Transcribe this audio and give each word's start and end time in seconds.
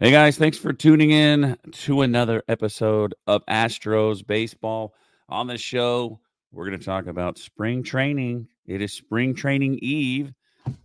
Hey 0.00 0.12
guys, 0.12 0.38
thanks 0.38 0.56
for 0.56 0.72
tuning 0.72 1.10
in 1.10 1.56
to 1.72 2.02
another 2.02 2.44
episode 2.46 3.16
of 3.26 3.44
Astros 3.46 4.24
Baseball. 4.24 4.94
On 5.28 5.48
the 5.48 5.58
show, 5.58 6.20
we're 6.52 6.68
going 6.68 6.78
to 6.78 6.84
talk 6.84 7.08
about 7.08 7.36
spring 7.36 7.82
training. 7.82 8.46
It 8.64 8.80
is 8.80 8.92
spring 8.92 9.34
training 9.34 9.80
eve. 9.82 10.32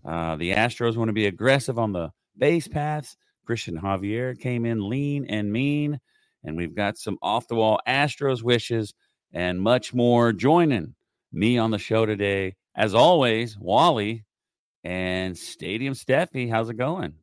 Uh, 0.04 0.36
the 0.38 0.54
Astros 0.54 0.98
want 0.98 1.10
to 1.10 1.14
be 1.14 1.28
aggressive 1.28 1.78
on 1.78 1.94
the 1.94 2.12
base 2.40 2.68
paths. 2.68 3.16
Christian 3.46 3.80
Javier 3.80 4.40
came 4.40 4.66
in 4.66 4.90
lean 4.90 5.28
and 5.30 5.54
mean, 5.54 6.00
and 6.44 6.58
we've 6.58 6.74
got 6.74 6.98
some 6.98 7.20
off 7.22 7.48
the 7.48 7.54
wall 7.54 7.80
Astros 7.88 8.42
wishes 8.42 8.96
and 9.32 9.62
much 9.62 9.94
more 9.94 10.34
joining 10.34 10.96
me 11.32 11.60
on 11.60 11.70
the 11.70 11.78
show 11.78 12.08
today. 12.08 12.56
As 12.76 12.96
always, 12.96 13.60
Wally 13.60 14.26
and 14.84 15.38
Stadium 15.38 15.94
Steffi. 15.94 16.50
How's 16.50 16.72
it 16.72 16.78
going? 16.78 17.14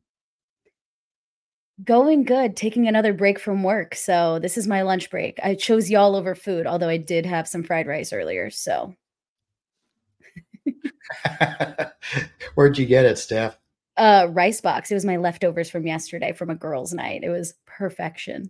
Going 1.83 2.23
good, 2.25 2.55
taking 2.55 2.87
another 2.87 3.13
break 3.13 3.39
from 3.39 3.63
work. 3.63 3.95
So 3.95 4.37
this 4.39 4.57
is 4.57 4.67
my 4.67 4.83
lunch 4.83 5.09
break. 5.09 5.39
I 5.43 5.55
chose 5.55 5.89
y'all 5.89 6.15
over 6.15 6.35
food, 6.35 6.67
although 6.67 6.89
I 6.89 6.97
did 6.97 7.25
have 7.25 7.47
some 7.47 7.63
fried 7.63 7.87
rice 7.87 8.13
earlier. 8.13 8.49
So 8.51 8.93
Where'd 12.55 12.77
you 12.77 12.85
get 12.85 13.05
it, 13.05 13.17
Steph? 13.17 13.57
uh 13.97 14.27
rice 14.31 14.61
box. 14.61 14.89
It 14.89 14.93
was 14.93 15.05
my 15.05 15.17
leftovers 15.17 15.69
from 15.69 15.85
yesterday 15.85 16.31
from 16.33 16.49
a 16.49 16.55
girls' 16.55 16.93
night. 16.93 17.23
It 17.23 17.29
was 17.29 17.55
perfection. 17.65 18.49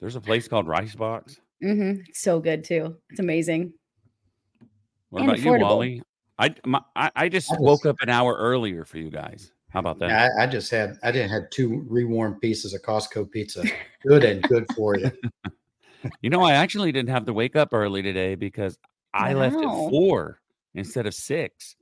There's 0.00 0.16
a 0.16 0.20
place 0.20 0.48
called 0.48 0.66
Rice 0.66 0.94
Box. 0.94 1.38
Mm-hmm. 1.62 2.02
So 2.14 2.40
good 2.40 2.64
too. 2.64 2.96
It's 3.10 3.20
amazing. 3.20 3.74
What 5.10 5.20
And 5.22 5.28
about 5.30 5.40
you, 5.40 5.50
affordable. 5.52 5.60
Wally? 5.60 6.02
I, 6.38 6.54
my, 6.64 6.80
I 6.96 7.10
I 7.14 7.28
just 7.28 7.50
I 7.50 7.54
just- 7.56 7.62
woke 7.62 7.84
up 7.84 7.96
an 8.00 8.08
hour 8.08 8.34
earlier 8.34 8.84
for 8.86 8.96
you 8.98 9.10
guys. 9.10 9.52
How 9.70 9.80
about 9.80 9.98
that? 10.00 10.10
I, 10.10 10.44
I 10.44 10.46
just 10.46 10.70
had 10.70 10.98
I 11.02 11.12
didn't 11.12 11.30
have 11.30 11.48
two 11.50 11.84
rewarmed 11.88 12.40
pieces 12.40 12.74
of 12.74 12.82
Costco 12.82 13.30
pizza. 13.30 13.64
Good 14.06 14.24
and 14.24 14.42
good 14.42 14.66
for 14.74 14.96
you. 14.96 15.10
You 16.22 16.30
know, 16.30 16.42
I 16.42 16.52
actually 16.52 16.92
didn't 16.92 17.10
have 17.10 17.26
to 17.26 17.34
wake 17.34 17.56
up 17.56 17.74
early 17.74 18.00
today 18.00 18.34
because 18.34 18.78
I 19.12 19.34
left 19.34 19.56
at 19.56 19.62
four 19.62 20.40
instead 20.74 21.06
of 21.06 21.12
six. 21.12 21.76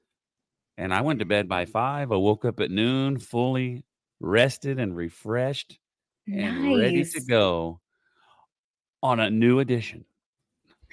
And 0.76 0.92
I 0.92 1.02
went 1.02 1.20
to 1.20 1.24
bed 1.24 1.48
by 1.48 1.66
five. 1.66 2.10
I 2.10 2.16
woke 2.16 2.44
up 2.44 2.58
at 2.58 2.70
noon, 2.70 3.18
fully 3.18 3.84
rested 4.18 4.80
and 4.80 4.96
refreshed 4.96 5.78
and 6.26 6.76
ready 6.76 7.04
to 7.04 7.20
go 7.28 7.80
on 9.02 9.20
a 9.20 9.30
new 9.30 9.60
edition 9.60 10.04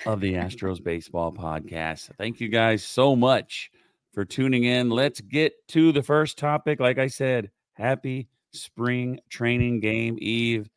of 0.06 0.22
the 0.22 0.34
Astros 0.34 0.84
Baseball 0.84 1.32
Podcast. 1.32 2.12
Thank 2.18 2.40
you 2.40 2.50
guys 2.50 2.84
so 2.84 3.16
much 3.16 3.72
for 4.16 4.26
tuning 4.26 4.64
in. 4.64 4.90
Let's 4.90 5.22
get 5.22 5.68
to 5.70 5.92
the 5.92 6.02
first 6.02 6.38
topic. 6.40 6.80
Like 6.80 6.98
I 6.98 7.08
said, 7.08 7.52
happy 7.74 8.30
spring 8.54 9.20
training 9.30 9.82
game 9.82 10.18
eve 10.20 10.70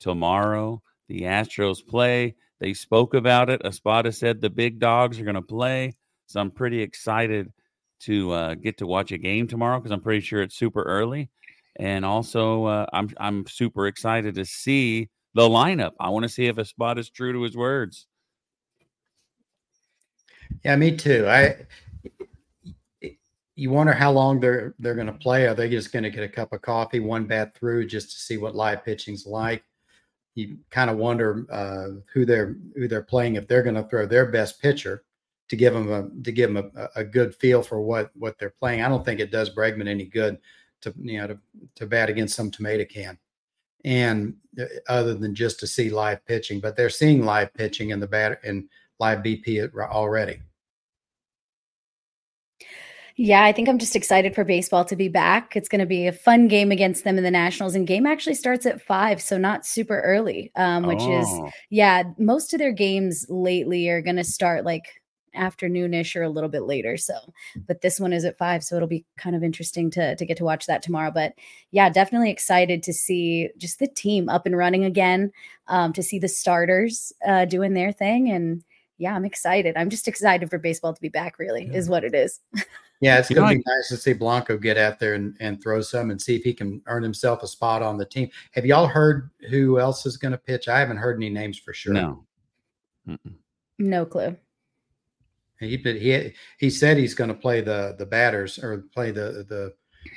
tomorrow. 0.00 0.82
The 1.08 1.20
Astros 1.20 1.86
play. 1.86 2.34
They 2.58 2.72
spoke 2.72 3.14
about 3.14 3.50
it. 3.50 3.60
Espada 3.64 4.10
said 4.10 4.40
the 4.40 4.50
big 4.50 4.80
dogs 4.80 5.20
are 5.20 5.24
going 5.24 5.34
to 5.36 5.42
play. 5.42 5.94
So 6.26 6.40
I'm 6.40 6.50
pretty 6.50 6.80
excited 6.80 7.52
to 8.00 8.32
uh, 8.32 8.54
get 8.54 8.78
to 8.78 8.86
watch 8.86 9.12
a 9.12 9.18
game 9.18 9.46
tomorrow 9.46 9.78
because 9.78 9.92
I'm 9.92 10.00
pretty 10.00 10.22
sure 10.22 10.42
it's 10.42 10.56
super 10.56 10.82
early. 10.82 11.30
And 11.76 12.06
also, 12.06 12.64
uh, 12.64 12.86
I'm 12.94 13.10
I'm 13.18 13.46
super 13.46 13.86
excited 13.86 14.36
to 14.36 14.46
see 14.46 15.10
the 15.34 15.42
lineup. 15.42 15.92
I 16.00 16.08
want 16.08 16.22
to 16.22 16.28
see 16.30 16.46
if 16.46 16.58
Espada 16.58 17.00
is 17.00 17.10
true 17.10 17.34
to 17.34 17.42
his 17.42 17.54
words. 17.54 18.06
Yeah, 20.64 20.76
me 20.76 20.96
too. 20.96 21.26
I 21.28 21.56
you 23.56 23.70
wonder 23.70 23.94
how 23.94 24.12
long 24.12 24.38
they're 24.38 24.74
they're 24.78 24.94
going 24.94 25.06
to 25.06 25.12
play. 25.14 25.46
Are 25.46 25.54
they 25.54 25.68
just 25.68 25.90
going 25.90 26.02
to 26.02 26.10
get 26.10 26.22
a 26.22 26.28
cup 26.28 26.52
of 26.52 26.60
coffee, 26.60 27.00
one 27.00 27.24
bat 27.24 27.56
through, 27.56 27.86
just 27.86 28.12
to 28.12 28.18
see 28.18 28.36
what 28.36 28.54
live 28.54 28.84
pitching's 28.84 29.26
like? 29.26 29.64
You 30.34 30.58
kind 30.70 30.90
of 30.90 30.98
wonder 30.98 31.46
uh, 31.50 32.00
who 32.12 32.26
they're 32.26 32.56
who 32.76 32.86
they're 32.86 33.02
playing 33.02 33.36
if 33.36 33.48
they're 33.48 33.62
going 33.62 33.74
to 33.74 33.88
throw 33.88 34.06
their 34.06 34.26
best 34.26 34.60
pitcher 34.60 35.04
to 35.48 35.56
give 35.56 35.72
them 35.72 35.90
a 35.90 36.22
to 36.22 36.32
give 36.32 36.52
them 36.52 36.70
a, 36.76 36.88
a 36.96 37.04
good 37.04 37.34
feel 37.34 37.62
for 37.62 37.80
what 37.80 38.10
what 38.14 38.38
they're 38.38 38.50
playing. 38.50 38.82
I 38.82 38.88
don't 38.88 39.04
think 39.04 39.20
it 39.20 39.30
does 39.32 39.54
Bregman 39.54 39.88
any 39.88 40.04
good 40.04 40.38
to 40.82 40.94
you 41.00 41.18
know 41.18 41.28
to, 41.28 41.38
to 41.76 41.86
bat 41.86 42.10
against 42.10 42.36
some 42.36 42.50
tomato 42.50 42.84
can, 42.84 43.18
and 43.86 44.34
uh, 44.60 44.64
other 44.88 45.14
than 45.14 45.34
just 45.34 45.58
to 45.60 45.66
see 45.66 45.88
live 45.88 46.24
pitching. 46.26 46.60
But 46.60 46.76
they're 46.76 46.90
seeing 46.90 47.24
live 47.24 47.54
pitching 47.54 47.88
in 47.88 48.00
the 48.00 48.06
bat 48.06 48.40
and 48.44 48.68
live 49.00 49.20
BP 49.20 49.74
already. 49.74 50.40
Yeah, 53.18 53.44
I 53.44 53.52
think 53.52 53.66
I'm 53.68 53.78
just 53.78 53.96
excited 53.96 54.34
for 54.34 54.44
baseball 54.44 54.84
to 54.84 54.96
be 54.96 55.08
back. 55.08 55.56
It's 55.56 55.70
going 55.70 55.80
to 55.80 55.86
be 55.86 56.06
a 56.06 56.12
fun 56.12 56.48
game 56.48 56.70
against 56.70 57.04
them 57.04 57.16
in 57.16 57.24
the 57.24 57.30
Nationals, 57.30 57.74
and 57.74 57.86
game 57.86 58.06
actually 58.06 58.34
starts 58.34 58.66
at 58.66 58.82
five, 58.82 59.22
so 59.22 59.38
not 59.38 59.64
super 59.64 60.00
early. 60.02 60.52
Um, 60.54 60.84
which 60.84 61.02
is 61.02 61.26
Oh, 61.26 61.50
yeah, 61.70 62.02
most 62.18 62.52
of 62.52 62.58
their 62.58 62.72
games 62.72 63.24
lately 63.30 63.88
are 63.88 64.02
going 64.02 64.16
to 64.16 64.24
start 64.24 64.66
like 64.66 64.84
afternoonish 65.34 66.14
or 66.14 66.22
a 66.22 66.28
little 66.28 66.50
bit 66.50 66.64
later. 66.64 66.98
So, 66.98 67.14
but 67.66 67.80
this 67.80 67.98
one 67.98 68.12
is 68.12 68.26
at 68.26 68.36
five, 68.36 68.62
so 68.62 68.76
it'll 68.76 68.86
be 68.86 69.06
kind 69.16 69.34
of 69.34 69.42
interesting 69.42 69.90
to 69.92 70.14
to 70.14 70.26
get 70.26 70.36
to 70.36 70.44
watch 70.44 70.66
that 70.66 70.82
tomorrow. 70.82 71.10
But 71.10 71.32
yeah, 71.70 71.88
definitely 71.88 72.30
excited 72.30 72.82
to 72.82 72.92
see 72.92 73.48
just 73.56 73.78
the 73.78 73.88
team 73.88 74.28
up 74.28 74.44
and 74.44 74.56
running 74.58 74.84
again. 74.84 75.32
Um, 75.68 75.94
to 75.94 76.02
see 76.02 76.18
the 76.18 76.28
starters 76.28 77.14
uh, 77.26 77.46
doing 77.46 77.72
their 77.72 77.92
thing, 77.92 78.30
and 78.30 78.62
yeah, 78.98 79.14
I'm 79.14 79.24
excited. 79.24 79.74
I'm 79.74 79.88
just 79.88 80.06
excited 80.06 80.50
for 80.50 80.58
baseball 80.58 80.92
to 80.92 81.00
be 81.00 81.08
back. 81.08 81.38
Really, 81.38 81.64
is 81.72 81.88
what 81.88 82.04
it 82.04 82.14
is. 82.14 82.40
Yeah, 83.00 83.18
it's 83.18 83.28
going 83.28 83.48
to 83.48 83.54
be 83.56 83.62
nice 83.66 83.88
to 83.88 83.96
see 83.96 84.14
Blanco 84.14 84.56
get 84.56 84.78
out 84.78 84.98
there 84.98 85.14
and, 85.14 85.36
and 85.38 85.62
throw 85.62 85.82
some 85.82 86.10
and 86.10 86.20
see 86.20 86.34
if 86.36 86.42
he 86.42 86.54
can 86.54 86.80
earn 86.86 87.02
himself 87.02 87.42
a 87.42 87.46
spot 87.46 87.82
on 87.82 87.98
the 87.98 88.06
team. 88.06 88.30
Have 88.52 88.64
y'all 88.64 88.86
heard 88.86 89.30
who 89.50 89.78
else 89.78 90.06
is 90.06 90.16
going 90.16 90.32
to 90.32 90.38
pitch? 90.38 90.66
I 90.68 90.78
haven't 90.78 90.96
heard 90.96 91.16
any 91.16 91.28
names 91.28 91.58
for 91.58 91.74
sure. 91.74 91.92
no. 91.92 92.24
Mm-mm. 93.06 93.34
No 93.78 94.06
clue. 94.06 94.36
He 95.60 95.76
he 95.76 96.32
he 96.58 96.70
said 96.70 96.96
he's 96.96 97.14
going 97.14 97.28
to 97.28 97.34
play 97.34 97.60
the 97.60 97.94
the 97.98 98.06
batters 98.06 98.58
or 98.58 98.84
play 98.92 99.10
the 99.10 99.44
the 99.48 99.74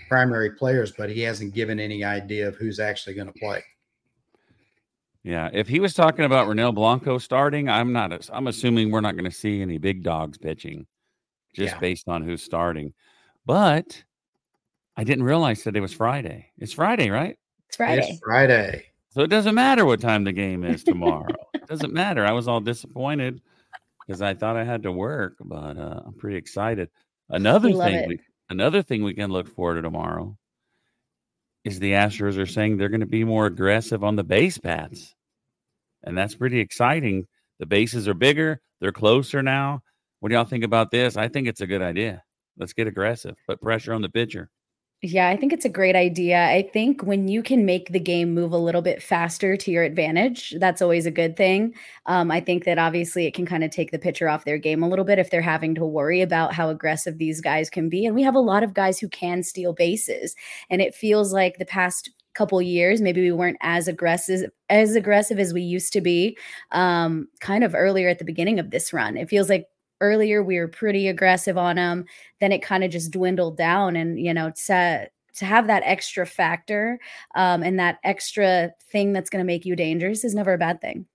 primary 0.07 0.51
players, 0.51 0.91
but 0.91 1.09
he 1.09 1.21
hasn't 1.21 1.53
given 1.53 1.79
any 1.79 2.03
idea 2.03 2.47
of 2.47 2.55
who's 2.55 2.79
actually 2.79 3.13
going 3.13 3.27
to 3.27 3.39
play. 3.39 3.63
Yeah, 5.23 5.49
if 5.53 5.67
he 5.67 5.79
was 5.79 5.93
talking 5.93 6.25
about 6.25 6.47
Ronel 6.47 6.73
Blanco 6.73 7.17
starting, 7.17 7.69
I'm 7.69 7.91
not. 7.91 8.29
I'm 8.31 8.47
assuming 8.47 8.91
we're 8.91 9.01
not 9.01 9.15
going 9.15 9.29
to 9.29 9.35
see 9.35 9.61
any 9.61 9.77
big 9.77 10.03
dogs 10.03 10.37
pitching, 10.37 10.87
just 11.53 11.73
Yeah. 11.75 11.79
based 11.79 12.07
on 12.07 12.23
who's 12.23 12.43
starting. 12.43 12.93
But 13.45 14.03
I 14.97 15.03
didn't 15.03 15.23
realize 15.23 15.63
that 15.63 15.75
it 15.75 15.81
was 15.81 15.93
Friday. 15.93 16.47
It's 16.57 16.73
Friday, 16.73 17.09
right? 17.09 17.37
It's 17.67 17.77
Friday. 17.77 18.07
It's 18.09 18.19
Friday. 18.19 18.85
So 19.11 19.21
it 19.21 19.29
doesn't 19.29 19.55
matter 19.55 19.85
what 19.85 20.01
time 20.01 20.23
the 20.23 20.31
game 20.31 20.63
is 20.63 20.83
tomorrow. 20.85 21.27
it 21.53 21.67
doesn't 21.67 21.93
matter. 21.93 22.25
I 22.25 22.31
was 22.31 22.47
all 22.47 22.59
disappointed 22.61 23.41
because 24.05 24.21
I 24.21 24.33
thought 24.33 24.55
I 24.57 24.63
had 24.63 24.83
to 24.83 24.91
work, 24.91 25.35
but 25.39 25.77
uh, 25.77 26.01
I'm 26.05 26.13
pretty 26.13 26.37
excited. 26.37 26.89
Another 27.29 27.71
thing, 27.71 27.93
it. 27.95 28.07
we, 28.07 28.19
another 28.49 28.81
thing 28.81 29.03
we 29.03 29.13
can 29.13 29.31
look 29.31 29.47
forward 29.47 29.75
to 29.75 29.81
tomorrow 29.83 30.35
is 31.63 31.79
the 31.79 31.91
Astros 31.91 32.37
are 32.37 32.45
saying 32.45 32.77
they're 32.77 32.89
going 32.89 32.99
to 33.01 33.05
be 33.05 33.23
more 33.23 33.45
aggressive 33.45 34.03
on 34.03 34.15
the 34.15 34.23
base 34.23 34.57
paths, 34.57 35.13
and 36.03 36.17
that's 36.17 36.35
pretty 36.35 36.59
exciting. 36.59 37.27
The 37.59 37.65
bases 37.65 38.07
are 38.07 38.13
bigger; 38.13 38.61
they're 38.79 38.91
closer 38.91 39.43
now. 39.43 39.81
What 40.19 40.29
do 40.29 40.35
y'all 40.35 40.45
think 40.45 40.63
about 40.63 40.91
this? 40.91 41.17
I 41.17 41.27
think 41.27 41.47
it's 41.47 41.61
a 41.61 41.67
good 41.67 41.81
idea. 41.81 42.23
Let's 42.57 42.73
get 42.73 42.87
aggressive, 42.87 43.35
put 43.47 43.61
pressure 43.61 43.93
on 43.93 44.01
the 44.01 44.09
pitcher. 44.09 44.49
Yeah, 45.01 45.29
I 45.29 45.37
think 45.37 45.53
it's 45.53 45.63
a 45.63 45.69
great 45.69 45.95
idea. 45.95 46.45
I 46.49 46.69
think 46.73 47.03
when 47.03 47.29
you 47.29 47.41
can 47.41 47.65
make 47.65 47.87
the 47.89 48.01
game 48.01 48.33
move 48.33 48.51
a 48.51 48.57
little 48.57 48.81
bit 48.81 49.01
faster 49.01 49.55
to 49.55 49.71
your 49.71 49.83
advantage, 49.83 50.53
that's 50.59 50.81
always 50.81 51.05
a 51.05 51.11
good 51.11 51.37
thing. 51.37 51.73
Um, 52.05 52.29
I 52.29 52.41
think 52.41 52.65
that 52.65 52.77
obviously 52.77 53.25
it 53.25 53.33
can 53.33 53.45
kind 53.45 53.63
of 53.63 53.71
take 53.71 53.91
the 53.91 53.99
pitcher 53.99 54.27
off 54.27 54.43
their 54.43 54.57
game 54.57 54.83
a 54.83 54.89
little 54.89 55.05
bit 55.05 55.17
if 55.17 55.29
they're 55.29 55.41
having 55.41 55.73
to 55.75 55.85
worry 55.85 56.21
about 56.21 56.53
how 56.53 56.69
aggressive 56.69 57.17
these 57.17 57.39
guys 57.39 57.69
can 57.69 57.87
be. 57.87 58.05
And 58.05 58.13
we 58.13 58.23
have 58.23 58.35
a 58.35 58.39
lot 58.39 58.61
of 58.61 58.73
guys 58.73 58.99
who 58.99 59.07
can 59.07 59.41
steal 59.41 59.71
bases. 59.71 60.35
And 60.69 60.81
it 60.81 60.93
feels 60.93 61.31
like 61.31 61.59
the 61.59 61.65
past 61.65 62.09
couple 62.33 62.61
years 62.61 63.01
maybe 63.01 63.21
we 63.21 63.31
weren't 63.31 63.57
as 63.59 63.87
aggressive 63.87 64.49
as 64.69 64.95
aggressive 64.95 65.39
as 65.39 65.51
we 65.51 65.61
used 65.61 65.91
to 65.91 65.99
be 65.99 66.37
um 66.71 67.27
kind 67.41 67.63
of 67.63 67.75
earlier 67.75 68.07
at 68.07 68.19
the 68.19 68.23
beginning 68.23 68.59
of 68.59 68.69
this 68.69 68.93
run 68.93 69.17
it 69.17 69.27
feels 69.27 69.49
like 69.49 69.65
earlier 70.01 70.43
we 70.43 70.57
were 70.57 70.67
pretty 70.67 71.07
aggressive 71.07 71.57
on 71.57 71.75
them 71.75 72.05
then 72.39 72.51
it 72.51 72.61
kind 72.61 72.83
of 72.83 72.91
just 72.91 73.11
dwindled 73.11 73.57
down 73.57 73.95
and 73.95 74.19
you 74.19 74.33
know 74.33 74.51
to 74.51 75.09
to 75.39 75.45
have 75.45 75.67
that 75.67 75.83
extra 75.85 76.25
factor 76.25 76.99
um, 77.35 77.63
and 77.63 77.79
that 77.79 77.99
extra 78.03 78.71
thing 78.91 79.13
that's 79.13 79.29
going 79.29 79.39
to 79.43 79.47
make 79.47 79.65
you 79.65 79.75
dangerous 79.75 80.23
is 80.23 80.35
never 80.35 80.53
a 80.53 80.57
bad 80.57 80.81
thing. 80.81 81.05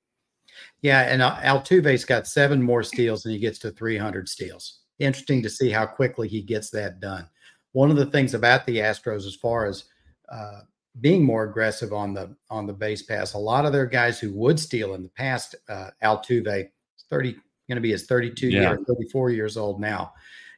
Yeah, 0.82 1.02
and 1.02 1.20
Altuve's 1.20 2.04
got 2.04 2.26
seven 2.26 2.62
more 2.62 2.82
steals 2.92 3.24
and 3.24 3.32
he 3.32 3.38
gets 3.38 3.58
to 3.60 3.70
300 3.70 4.28
steals. 4.28 4.80
Interesting 4.98 5.42
to 5.42 5.50
see 5.50 5.70
how 5.70 5.86
quickly 5.86 6.28
he 6.28 6.40
gets 6.40 6.70
that 6.70 7.00
done. 7.00 7.28
One 7.72 7.90
of 7.90 7.96
the 7.96 8.06
things 8.06 8.34
about 8.34 8.64
the 8.66 8.78
Astros, 8.78 9.26
as 9.26 9.34
far 9.34 9.66
as 9.66 9.84
uh, 10.30 10.60
being 11.00 11.24
more 11.24 11.44
aggressive 11.44 11.92
on 11.92 12.14
the 12.14 12.36
on 12.48 12.66
the 12.66 12.72
base 12.72 13.02
pass, 13.02 13.34
a 13.34 13.38
lot 13.38 13.66
of 13.66 13.72
their 13.72 13.86
guys 13.86 14.20
who 14.20 14.32
would 14.32 14.60
steal 14.60 14.94
in 14.94 15.02
the 15.02 15.08
past, 15.08 15.56
uh, 15.68 15.90
Altuve, 16.02 16.70
30 17.10 17.36
going 17.68 17.76
to 17.76 17.82
be 17.82 17.92
his 17.92 18.06
32 18.06 18.48
yeah. 18.48 18.60
year, 18.60 18.78
34 18.86 19.30
years 19.30 19.56
old 19.56 19.80
now, 19.80 20.12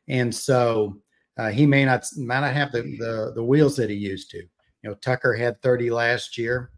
and 0.08 0.34
so 0.34 1.00
uh, 1.38 1.50
he 1.50 1.66
may 1.66 1.84
not 1.84 2.06
might 2.16 2.40
not 2.40 2.54
have 2.54 2.72
the, 2.72 2.82
the 2.98 3.32
the 3.34 3.44
wheels 3.44 3.76
that 3.76 3.90
he 3.90 3.96
used 3.96 4.30
to. 4.30 4.38
You 4.38 4.90
know, 4.90 4.94
Tucker 4.94 5.34
had 5.34 5.60
30 5.62 5.90
last 5.90 6.38
year. 6.38 6.70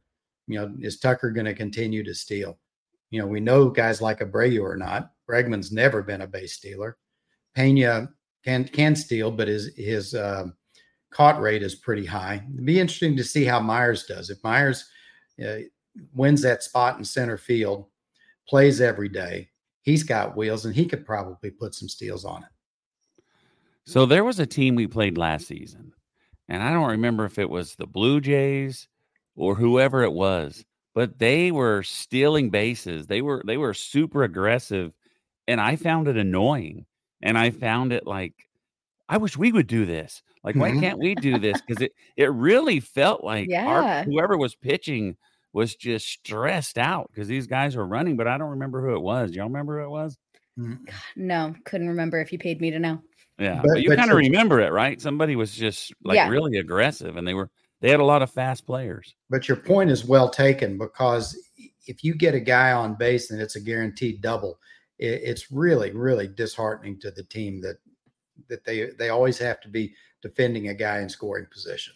You 0.47 0.61
know, 0.61 0.75
is 0.81 0.99
Tucker 0.99 1.31
going 1.31 1.47
to 1.47 1.55
continue 1.55 2.03
to 2.05 2.15
steal? 2.15 2.59
You 3.11 3.21
know, 3.21 3.27
we 3.27 3.41
know 3.41 3.69
guys 3.69 4.01
like 4.01 4.21
Abreu 4.21 4.63
or 4.63 4.77
not. 4.77 5.11
Bregman's 5.29 5.73
never 5.73 6.03
been 6.03 6.23
a 6.23 6.27
base 6.27 6.55
stealer. 6.55 6.97
Pena 7.55 8.09
can 8.45 8.65
can 8.65 8.97
steal, 8.97 9.31
but 9.31 9.49
his 9.49 9.75
his 9.77 10.15
uh, 10.15 10.47
caught 11.11 11.41
rate 11.41 11.63
is 11.63 11.75
pretty 11.75 12.07
high. 12.07 12.43
It'd 12.53 12.65
be 12.65 12.81
interesting 12.81 13.17
to 13.17 13.25
see 13.25 13.45
how 13.45 13.61
Myers 13.61 14.07
does. 14.07 14.31
If 14.31 14.43
Myers 14.43 14.89
uh, 15.45 15.59
wins 16.15 16.43
that 16.43 16.63
spot 16.63 16.99
in 16.99 17.05
center 17.05 17.37
field, 17.37 17.87
plays 18.49 18.81
every 18.81 19.09
day, 19.09 19.51
he's 19.89 20.03
got 20.03 20.37
wheels, 20.37 20.67
and 20.67 20.75
he 20.75 20.85
could 20.85 21.07
probably 21.07 21.51
put 21.51 21.75
some 21.75 21.89
steals 21.89 22.25
on 22.25 22.43
it. 22.43 23.23
So 23.87 24.05
there 24.05 24.25
was 24.25 24.39
a 24.39 24.47
team 24.47 24.75
we 24.75 24.87
played 24.87 25.17
last 25.17 25.47
season, 25.47 25.93
and 26.49 26.63
I 26.63 26.73
don't 26.73 26.91
remember 26.91 27.25
if 27.25 27.39
it 27.39 27.49
was 27.49 27.75
the 27.75 27.87
Blue 27.87 28.21
Jays 28.21 28.87
or 29.35 29.55
whoever 29.55 30.03
it 30.03 30.13
was, 30.13 30.65
but 30.95 31.19
they 31.19 31.51
were 31.51 31.83
stealing 31.83 32.51
bases. 32.51 33.07
They 33.07 33.23
were 33.23 33.43
they 33.47 33.57
were 33.57 33.73
super 33.73 34.25
aggressive, 34.25 34.93
and 35.47 35.61
I 35.61 35.77
found 35.77 36.07
it 36.07 36.17
annoying. 36.17 36.85
And 37.21 37.37
I 37.37 37.51
found 37.51 37.93
it 37.93 38.07
like, 38.07 38.35
I 39.09 39.17
wish 39.17 39.37
we 39.37 39.51
would 39.51 39.67
do 39.67 39.85
this. 39.87 40.23
Like, 40.45 40.55
why 40.55 40.71
mm-hmm. 40.71 40.81
can't 40.81 40.99
we 41.01 41.17
do 41.17 41.39
this? 41.39 41.61
Because 41.61 41.83
it 41.83 41.93
it 42.17 42.31
really 42.31 42.79
felt 42.79 43.25
like 43.25 43.49
yeah. 43.49 43.67
our, 43.67 44.05
whoever 44.05 44.37
was 44.37 44.55
pitching 44.55 45.17
was 45.53 45.75
just 45.75 46.07
stressed 46.07 46.79
out 46.79 47.11
because 47.11 47.29
these 47.29 47.47
guys 47.47 47.77
were 47.77 47.87
running, 47.87 48.17
but 48.17 48.29
I 48.29 48.39
don't 48.39 48.51
remember 48.51 48.87
who 48.87 48.95
it 48.95 49.01
was. 49.01 49.33
Y'all 49.33 49.47
remember 49.47 49.81
who 49.81 49.87
it 49.87 49.91
was? 49.91 50.17
Mm-hmm. 50.59 50.85
No, 51.17 51.55
couldn't 51.65 51.89
remember 51.89 52.21
if 52.21 52.33
you 52.33 52.39
paid 52.39 52.61
me 52.61 52.71
to 52.71 52.79
know. 52.79 53.01
Yeah, 53.39 53.61
but, 53.63 53.75
but 53.75 53.83
you 53.83 53.95
kind 53.95 54.11
of 54.11 54.17
remember 54.17 54.61
it, 54.61 54.73
right? 54.73 55.01
Somebody 55.01 55.37
was 55.37 55.55
just 55.55 55.93
like 56.03 56.17
yeah. 56.17 56.29
really 56.29 56.59
aggressive, 56.59 57.17
and 57.17 57.27
they 57.27 57.35
were 57.35 57.51
they 57.81 57.91
had 57.91 58.01
a 58.01 58.05
lot 58.05 58.23
of 58.23 58.31
fast 58.31 58.67
players. 58.67 59.15
But 59.31 59.47
your 59.47 59.57
point 59.57 59.91
is 59.91 60.05
well 60.05 60.29
taken 60.29 60.77
because 60.77 61.39
if 61.87 62.03
you 62.03 62.15
get 62.15 62.35
a 62.35 62.41
guy 62.41 62.73
on 62.73 62.97
base 62.97 63.31
and 63.31 63.41
it's 63.41 63.55
a 63.55 63.61
guaranteed 63.61 64.21
double, 64.21 64.59
it, 64.99 65.21
it's 65.23 65.53
really 65.53 65.93
really 65.93 66.27
disheartening 66.27 66.99
to 67.01 67.13
the 67.13 67.23
team 67.25 67.61
that 67.61 67.77
that 68.49 68.65
they 68.65 68.91
they 68.99 69.11
always 69.11 69.39
have 69.39 69.61
to 69.61 69.69
be 69.69 69.95
defending 70.21 70.69
a 70.69 70.75
guy 70.75 70.99
in 70.99 71.09
scoring 71.09 71.47
position. 71.53 71.95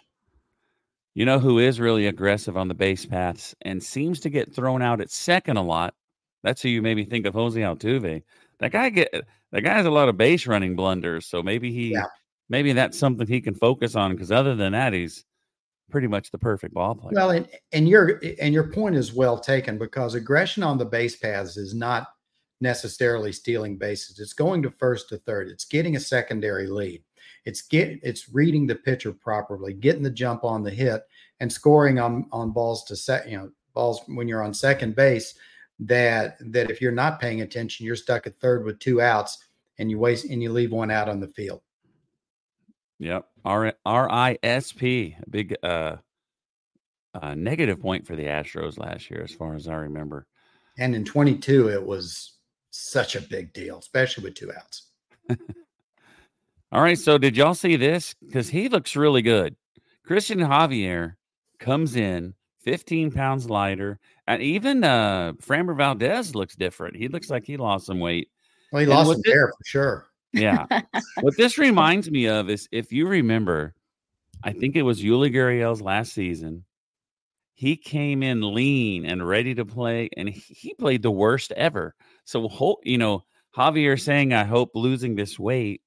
You 1.14 1.26
know 1.26 1.38
who 1.38 1.59
is 1.59 1.79
really 1.79 2.06
aggressive 2.06 2.56
on 2.56 2.69
the 2.69 2.75
base 2.75 3.05
paths 3.05 3.55
and 3.62 3.82
seems 3.82 4.19
to 4.20 4.31
get 4.31 4.55
thrown 4.55 4.81
out 4.81 5.00
at 5.00 5.11
second 5.11 5.59
a 5.59 5.62
lot? 5.62 5.94
That's 6.43 6.62
who 6.62 6.69
you 6.69 6.81
maybe 6.81 7.05
think 7.05 7.26
of 7.26 7.35
Jose 7.35 7.61
Altuve. 7.61 8.23
That 8.61 8.73
guy 8.73 8.88
get 8.88 9.12
that 9.53 9.61
guy 9.61 9.75
has 9.75 9.87
a 9.87 9.91
lot 9.91 10.09
of 10.09 10.17
base 10.17 10.47
running 10.47 10.75
blunders, 10.75 11.26
so 11.26 11.43
maybe 11.43 11.70
he 11.70 11.93
yeah. 11.93 12.05
maybe 12.49 12.73
that's 12.73 12.99
something 12.99 13.26
he 13.26 13.41
can 13.41 13.55
focus 13.55 13.94
on 13.94 14.12
because 14.12 14.32
other 14.32 14.55
than 14.55 14.73
that, 14.73 14.93
he's 14.93 15.25
pretty 15.91 16.06
much 16.06 16.31
the 16.31 16.38
perfect 16.38 16.73
ball 16.73 16.94
player. 16.94 17.12
Well, 17.14 17.31
and, 17.31 17.47
and 17.73 17.88
your 17.88 18.20
and 18.41 18.55
your 18.55 18.69
point 18.69 18.97
is 18.97 19.12
well 19.12 19.38
taken 19.38 19.79
because 19.79 20.14
aggression 20.14 20.62
on 20.62 20.79
the 20.79 20.87
base 20.87 21.17
paths 21.17 21.56
is 21.56 21.75
not 21.75 22.09
necessarily 22.61 23.32
stealing 23.32 23.76
bases. 23.76 24.19
It's 24.19 24.32
going 24.32 24.62
to 24.62 24.70
first 24.70 25.09
to 25.11 25.19
third. 25.19 25.49
It's 25.49 25.64
getting 25.64 25.97
a 25.97 26.00
secondary 26.00 26.67
lead. 26.67 27.03
It's 27.44 27.62
get 27.62 27.98
it's 28.02 28.28
reading 28.32 28.66
the 28.66 28.74
pitcher 28.74 29.12
properly, 29.12 29.72
getting 29.72 30.02
the 30.02 30.10
jump 30.10 30.44
on 30.44 30.62
the 30.62 30.70
hit, 30.70 31.02
and 31.40 31.52
scoring 31.52 31.98
on 31.98 32.26
on 32.32 32.52
balls 32.52 32.84
to 32.84 32.96
set 32.96 33.28
you 33.28 33.36
know 33.36 33.50
balls 33.74 34.02
when 34.06 34.28
you're 34.28 34.42
on 34.42 34.54
second 34.54 34.94
base. 34.94 35.34
That 35.80 36.36
that 36.52 36.70
if 36.70 36.80
you're 36.80 36.92
not 36.92 37.20
paying 37.20 37.40
attention, 37.40 37.86
you're 37.86 37.96
stuck 37.96 38.26
at 38.26 38.38
third 38.38 38.64
with 38.64 38.78
two 38.78 39.00
outs, 39.00 39.44
and 39.78 39.90
you 39.90 39.98
waste 39.98 40.26
and 40.26 40.42
you 40.42 40.52
leave 40.52 40.70
one 40.70 40.90
out 40.90 41.08
on 41.08 41.20
the 41.20 41.28
field. 41.28 41.62
Yep, 43.00 43.26
R 43.44 43.74
R 43.84 44.10
I 44.10 44.38
S 44.42 44.70
P, 44.70 45.16
a 45.20 45.28
big 45.28 45.56
uh, 45.64 45.96
uh, 47.14 47.34
negative 47.34 47.80
point 47.80 48.06
for 48.06 48.14
the 48.14 48.26
Astros 48.26 48.78
last 48.78 49.10
year, 49.10 49.22
as 49.22 49.32
far 49.32 49.54
as 49.54 49.66
I 49.66 49.74
remember. 49.74 50.26
And 50.78 50.94
in 50.94 51.04
22, 51.04 51.68
it 51.68 51.84
was 51.84 52.34
such 52.70 53.16
a 53.16 53.20
big 53.20 53.52
deal, 53.52 53.78
especially 53.78 54.24
with 54.24 54.34
two 54.34 54.52
outs. 54.56 54.84
All 56.72 56.80
right. 56.80 56.98
So 56.98 57.19
did 57.19 57.36
y'all 57.36 57.54
see 57.54 57.76
this? 57.76 58.14
Because 58.14 58.48
he 58.48 58.69
looks 58.70 58.96
really 58.96 59.20
good. 59.20 59.54
Christian 60.04 60.38
Javier 60.38 61.14
comes 61.58 61.96
in 61.96 62.34
15 62.62 63.12
pounds 63.12 63.50
lighter. 63.50 64.00
And 64.26 64.42
even 64.42 64.82
uh 64.82 65.32
Framber 65.34 65.76
Valdez 65.76 66.34
looks 66.34 66.56
different. 66.56 66.96
He 66.96 67.08
looks 67.08 67.28
like 67.28 67.44
he 67.44 67.58
lost 67.58 67.86
some 67.86 68.00
weight. 68.00 68.28
Well, 68.72 68.80
he 68.80 68.86
lost 68.86 69.10
some 69.10 69.20
hair 69.26 69.48
for 69.48 69.64
sure. 69.64 70.06
Yeah. 70.32 70.66
what 71.20 71.36
this 71.36 71.58
reminds 71.58 72.10
me 72.10 72.26
of 72.26 72.48
is 72.48 72.69
if 72.72 72.90
you 72.90 73.06
remember, 73.06 73.75
I 74.42 74.52
think 74.52 74.75
it 74.75 74.82
was 74.82 75.02
Yuli 75.02 75.32
Gurriel's 75.32 75.82
last 75.82 76.14
season. 76.14 76.64
He 77.54 77.76
came 77.76 78.22
in 78.22 78.54
lean 78.54 79.04
and 79.04 79.28
ready 79.28 79.54
to 79.54 79.64
play, 79.64 80.08
and 80.16 80.28
he 80.28 80.75
played 80.75 81.02
the 81.02 81.10
worst 81.10 81.52
ever. 81.52 81.94
So, 82.25 82.78
you 82.82 82.98
know, 82.98 83.25
Javier 83.54 84.00
saying, 84.00 84.32
I 84.32 84.44
hope 84.44 84.70
losing 84.75 85.14
this 85.14 85.38
weight 85.38 85.82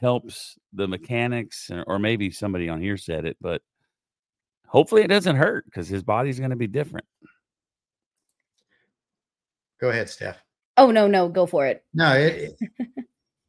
helps 0.00 0.58
the 0.72 0.88
mechanics, 0.88 1.70
or 1.86 1.98
maybe 1.98 2.30
somebody 2.30 2.68
on 2.68 2.80
here 2.80 2.96
said 2.96 3.24
it, 3.24 3.36
but 3.40 3.62
hopefully 4.66 5.02
it 5.02 5.08
doesn't 5.08 5.36
hurt 5.36 5.64
because 5.66 5.88
his 5.88 6.02
body's 6.02 6.38
going 6.38 6.50
to 6.50 6.56
be 6.56 6.66
different. 6.66 7.06
Go 9.80 9.90
ahead, 9.90 10.08
Steph. 10.08 10.42
Oh 10.76 10.90
no, 10.90 11.06
no, 11.06 11.28
go 11.28 11.44
for 11.44 11.66
it. 11.66 11.84
No, 11.92 12.12
it, 12.14 12.56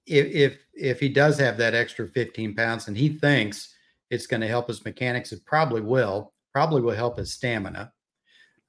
if 0.05 0.25
if 0.35 0.59
if 0.73 0.99
he 0.99 1.09
does 1.09 1.37
have 1.39 1.57
that 1.57 1.75
extra 1.75 2.07
15 2.07 2.55
pounds 2.55 2.87
and 2.87 2.97
he 2.97 3.09
thinks 3.09 3.73
it's 4.09 4.27
going 4.27 4.41
to 4.41 4.47
help 4.47 4.67
his 4.67 4.83
mechanics, 4.83 5.31
it 5.31 5.45
probably 5.45 5.81
will. 5.81 6.33
Probably 6.51 6.81
will 6.81 6.95
help 6.95 7.17
his 7.17 7.33
stamina. 7.33 7.91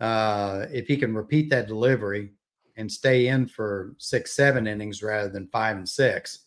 Uh, 0.00 0.66
if 0.72 0.87
he 0.87 0.96
can 0.96 1.14
repeat 1.14 1.50
that 1.50 1.66
delivery 1.66 2.30
and 2.76 2.90
stay 2.90 3.28
in 3.28 3.46
for 3.46 3.94
six, 3.98 4.32
seven 4.32 4.66
innings 4.66 5.02
rather 5.02 5.28
than 5.28 5.48
five 5.48 5.76
and 5.76 5.88
six, 5.88 6.43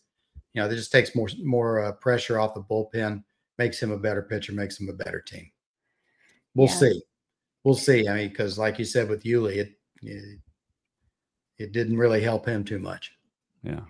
you 0.58 0.64
know, 0.64 0.68
that 0.68 0.74
just 0.74 0.90
takes 0.90 1.14
more 1.14 1.28
more 1.40 1.84
uh, 1.84 1.92
pressure 1.92 2.40
off 2.40 2.54
the 2.54 2.60
bullpen, 2.60 3.22
makes 3.58 3.80
him 3.80 3.92
a 3.92 3.96
better 3.96 4.22
pitcher, 4.22 4.52
makes 4.52 4.80
him 4.80 4.88
a 4.88 4.92
better 4.92 5.20
team. 5.20 5.48
We'll 6.56 6.66
yeah. 6.66 6.74
see. 6.74 7.02
We'll 7.62 7.76
see. 7.76 8.08
I 8.08 8.14
mean, 8.14 8.28
because 8.30 8.58
like 8.58 8.76
you 8.76 8.84
said 8.84 9.08
with 9.08 9.22
Yuli, 9.22 9.58
it, 9.58 9.72
it 10.02 10.40
it 11.58 11.72
didn't 11.72 11.96
really 11.96 12.20
help 12.20 12.44
him 12.44 12.64
too 12.64 12.80
much. 12.80 13.12
Yeah. 13.62 13.82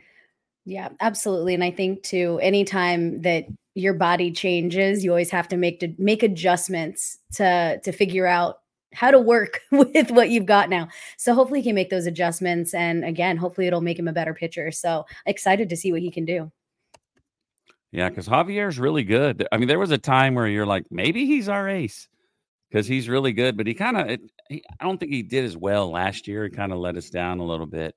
Yeah, 0.66 0.90
absolutely. 1.00 1.54
And 1.54 1.64
I 1.64 1.70
think 1.70 2.02
too, 2.02 2.38
anytime 2.42 3.22
that 3.22 3.46
your 3.74 3.94
body 3.94 4.30
changes, 4.30 5.02
you 5.02 5.10
always 5.10 5.30
have 5.30 5.48
to 5.48 5.56
make 5.56 5.80
to 5.80 5.94
make 5.96 6.22
adjustments 6.22 7.16
to 7.36 7.80
to 7.82 7.92
figure 7.92 8.26
out 8.26 8.58
how 8.92 9.10
to 9.10 9.18
work 9.18 9.60
with 9.70 10.10
what 10.10 10.30
you've 10.30 10.46
got 10.46 10.68
now. 10.68 10.88
So 11.16 11.34
hopefully 11.34 11.60
he 11.60 11.64
can 11.64 11.74
make 11.74 11.90
those 11.90 12.06
adjustments. 12.06 12.74
And 12.74 13.04
again, 13.04 13.36
hopefully 13.36 13.66
it'll 13.66 13.80
make 13.80 13.98
him 13.98 14.08
a 14.08 14.12
better 14.12 14.34
pitcher. 14.34 14.70
So 14.70 15.06
excited 15.26 15.68
to 15.70 15.76
see 15.76 15.92
what 15.92 16.02
he 16.02 16.10
can 16.10 16.24
do. 16.24 16.50
Yeah, 17.92 18.08
because 18.08 18.28
Javier's 18.28 18.78
really 18.78 19.04
good. 19.04 19.46
I 19.50 19.56
mean, 19.56 19.68
there 19.68 19.78
was 19.78 19.90
a 19.90 19.98
time 19.98 20.34
where 20.34 20.46
you're 20.46 20.66
like, 20.66 20.84
maybe 20.90 21.24
he's 21.24 21.48
our 21.48 21.68
ace 21.68 22.08
because 22.68 22.86
he's 22.86 23.08
really 23.08 23.32
good, 23.32 23.56
but 23.56 23.66
he 23.66 23.74
kind 23.74 23.96
of, 23.96 24.18
I 24.50 24.60
don't 24.84 24.98
think 24.98 25.12
he 25.12 25.22
did 25.22 25.44
as 25.44 25.56
well 25.56 25.90
last 25.90 26.28
year. 26.28 26.44
He 26.44 26.50
kind 26.50 26.72
of 26.72 26.78
let 26.78 26.96
us 26.96 27.08
down 27.08 27.40
a 27.40 27.46
little 27.46 27.66
bit. 27.66 27.94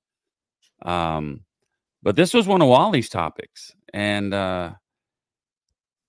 Um, 0.84 1.42
but 2.02 2.16
this 2.16 2.34
was 2.34 2.48
one 2.48 2.62
of 2.62 2.68
Wally's 2.68 3.10
topics, 3.10 3.74
and 3.94 4.34
uh, 4.34 4.72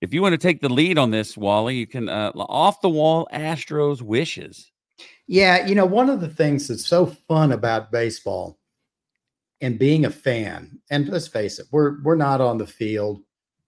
if 0.01 0.15
you 0.15 0.23
want 0.23 0.33
to 0.33 0.39
take 0.39 0.61
the 0.61 0.71
lead 0.71 0.97
on 0.97 1.11
this, 1.11 1.37
Wally, 1.37 1.77
you 1.77 1.87
can 1.87 2.09
uh, 2.09 2.33
off 2.35 2.81
the 2.81 2.89
wall 2.89 3.29
Astros 3.33 4.01
wishes. 4.01 4.73
Yeah, 5.27 5.67
you 5.67 5.75
know, 5.75 5.85
one 5.85 6.09
of 6.09 6.21
the 6.21 6.29
things 6.29 6.69
that's 6.69 6.87
so 6.87 7.07
fun 7.07 7.53
about 7.53 7.93
baseball 7.93 8.59
and 9.61 9.79
being 9.79 10.07
a 10.07 10.11
fan, 10.11 10.81
and 10.91 11.09
let's 11.09 11.29
face 11.29 11.59
it, 11.59 11.67
we're 11.71 12.03
we're 12.03 12.17
not 12.17 12.41
on 12.41 12.57
the 12.57 12.67
field, 12.67 13.23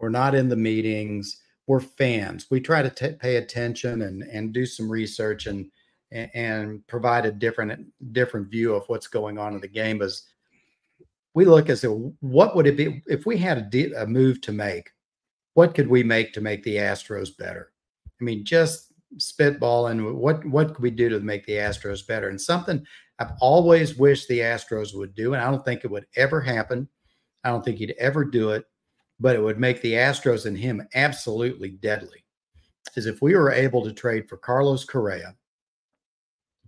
we're 0.04 0.10
not 0.10 0.34
in 0.34 0.50
the 0.50 0.56
meetings, 0.56 1.40
we're 1.66 1.80
fans. 1.80 2.48
We 2.50 2.60
try 2.60 2.82
to 2.82 2.90
t- 2.90 3.16
pay 3.18 3.36
attention 3.36 4.02
and 4.02 4.22
and 4.22 4.52
do 4.52 4.66
some 4.66 4.86
research 4.86 5.46
and 5.46 5.70
and 6.12 6.86
provide 6.88 7.24
a 7.24 7.32
different 7.32 7.86
different 8.12 8.50
view 8.50 8.74
of 8.74 8.84
what's 8.88 9.06
going 9.06 9.38
on 9.38 9.54
in 9.54 9.62
the 9.62 9.66
game. 9.66 10.02
As 10.02 10.24
we 11.32 11.46
look 11.46 11.70
as 11.70 11.86
what 12.20 12.54
would 12.54 12.66
it 12.66 12.76
be 12.76 13.02
if 13.06 13.24
we 13.24 13.38
had 13.38 13.56
a, 13.56 13.62
de- 13.62 13.94
a 13.94 14.06
move 14.06 14.42
to 14.42 14.52
make 14.52 14.90
what 15.54 15.74
could 15.74 15.88
we 15.88 16.02
make 16.02 16.34
to 16.34 16.42
make 16.42 16.62
the 16.64 16.76
Astros 16.76 17.34
better? 17.34 17.72
I 18.20 18.24
mean, 18.24 18.44
just 18.44 18.92
spitballing. 19.16 20.12
What 20.16 20.44
what 20.44 20.74
could 20.74 20.82
we 20.82 20.90
do 20.90 21.08
to 21.08 21.20
make 21.20 21.46
the 21.46 21.54
Astros 21.54 22.06
better? 22.06 22.28
And 22.28 22.38
something 22.38 22.84
I've 23.18 23.32
always 23.40 23.96
wished 23.96 24.28
the 24.28 24.40
Astros 24.40 24.94
would 24.94 25.14
do, 25.14 25.32
and 25.32 25.42
I 25.42 25.50
don't 25.50 25.64
think 25.64 25.82
it 25.82 25.90
would 25.90 26.04
ever 26.14 26.42
happen. 26.42 26.90
I 27.42 27.48
don't 27.48 27.64
think 27.64 27.78
he'd 27.78 27.94
ever 27.98 28.22
do 28.22 28.50
it, 28.50 28.66
but 29.20 29.36
it 29.36 29.42
would 29.42 29.58
make 29.58 29.80
the 29.80 29.92
Astros 29.92 30.46
and 30.46 30.56
him 30.56 30.86
absolutely 30.94 31.70
deadly. 31.70 32.24
Is 32.96 33.06
if 33.06 33.22
we 33.22 33.34
were 33.34 33.50
able 33.50 33.82
to 33.84 33.92
trade 33.92 34.28
for 34.28 34.36
Carlos 34.36 34.84
Correa 34.84 35.34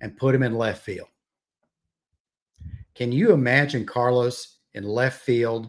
and 0.00 0.16
put 0.16 0.34
him 0.34 0.42
in 0.42 0.54
left 0.56 0.82
field. 0.82 1.08
Can 2.94 3.12
you 3.12 3.32
imagine 3.32 3.84
Carlos 3.86 4.58
in 4.74 4.84
left 4.84 5.20
field? 5.22 5.68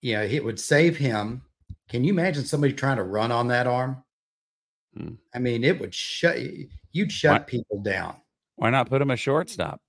You 0.00 0.14
know, 0.14 0.22
it 0.22 0.44
would 0.44 0.60
save 0.60 0.96
him. 0.96 1.42
Can 1.88 2.04
you 2.04 2.12
imagine 2.12 2.44
somebody 2.44 2.72
trying 2.72 2.98
to 2.98 3.02
run 3.02 3.32
on 3.32 3.48
that 3.48 3.66
arm? 3.66 4.04
Hmm. 4.96 5.14
I 5.34 5.38
mean, 5.38 5.64
it 5.64 5.80
would 5.80 5.94
shut 5.94 6.38
you'd 6.92 7.12
shut 7.12 7.32
Why- 7.40 7.44
people 7.46 7.82
down. 7.82 8.16
Why 8.56 8.70
not 8.70 8.88
put 8.88 9.00
him 9.00 9.10
a 9.10 9.16
shortstop? 9.16 9.80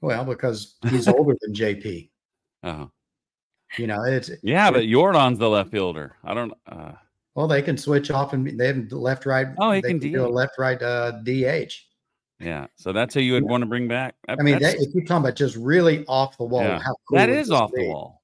Well, 0.00 0.24
because 0.24 0.76
he's 0.88 1.08
older 1.08 1.36
than 1.40 1.54
JP. 1.54 2.10
Oh, 2.62 2.90
You 3.78 3.86
know, 3.86 4.02
it's 4.04 4.30
yeah, 4.42 4.70
but 4.70 4.86
Jordan's 4.86 5.38
the 5.38 5.48
left 5.48 5.70
fielder. 5.70 6.16
I 6.24 6.34
don't. 6.34 6.52
Uh, 6.66 6.92
well, 7.34 7.48
they 7.48 7.62
can 7.62 7.76
switch 7.76 8.10
off 8.10 8.32
and 8.32 8.58
they 8.58 8.68
have 8.68 8.92
left 8.92 9.26
right. 9.26 9.48
Oh, 9.58 9.72
he 9.72 9.80
they 9.80 9.88
can 9.88 9.98
do 9.98 10.24
a 10.24 10.28
left 10.28 10.56
right 10.58 10.80
uh, 10.80 11.12
DH. 11.24 11.72
yeah, 12.40 12.66
so 12.76 12.92
that's 12.92 13.14
who 13.14 13.20
you 13.20 13.32
would 13.32 13.42
want 13.44 13.62
to 13.62 13.66
bring 13.66 13.88
back. 13.88 14.14
I 14.28 14.36
mean, 14.36 14.54
that, 14.54 14.60
That's- 14.62 14.82
if 14.84 14.94
you're 14.94 15.04
talking 15.04 15.24
about 15.24 15.34
just 15.36 15.56
really 15.56 16.04
off 16.06 16.36
the 16.38 16.44
wall, 16.44 16.62
Yeah. 16.62 16.78
how 16.78 16.94
cool 17.08 17.18
that 17.18 17.28
would 17.28 17.38
is 17.38 17.48
this 17.48 17.56
off 17.56 17.72
the 17.74 17.88
wall. 17.88 18.22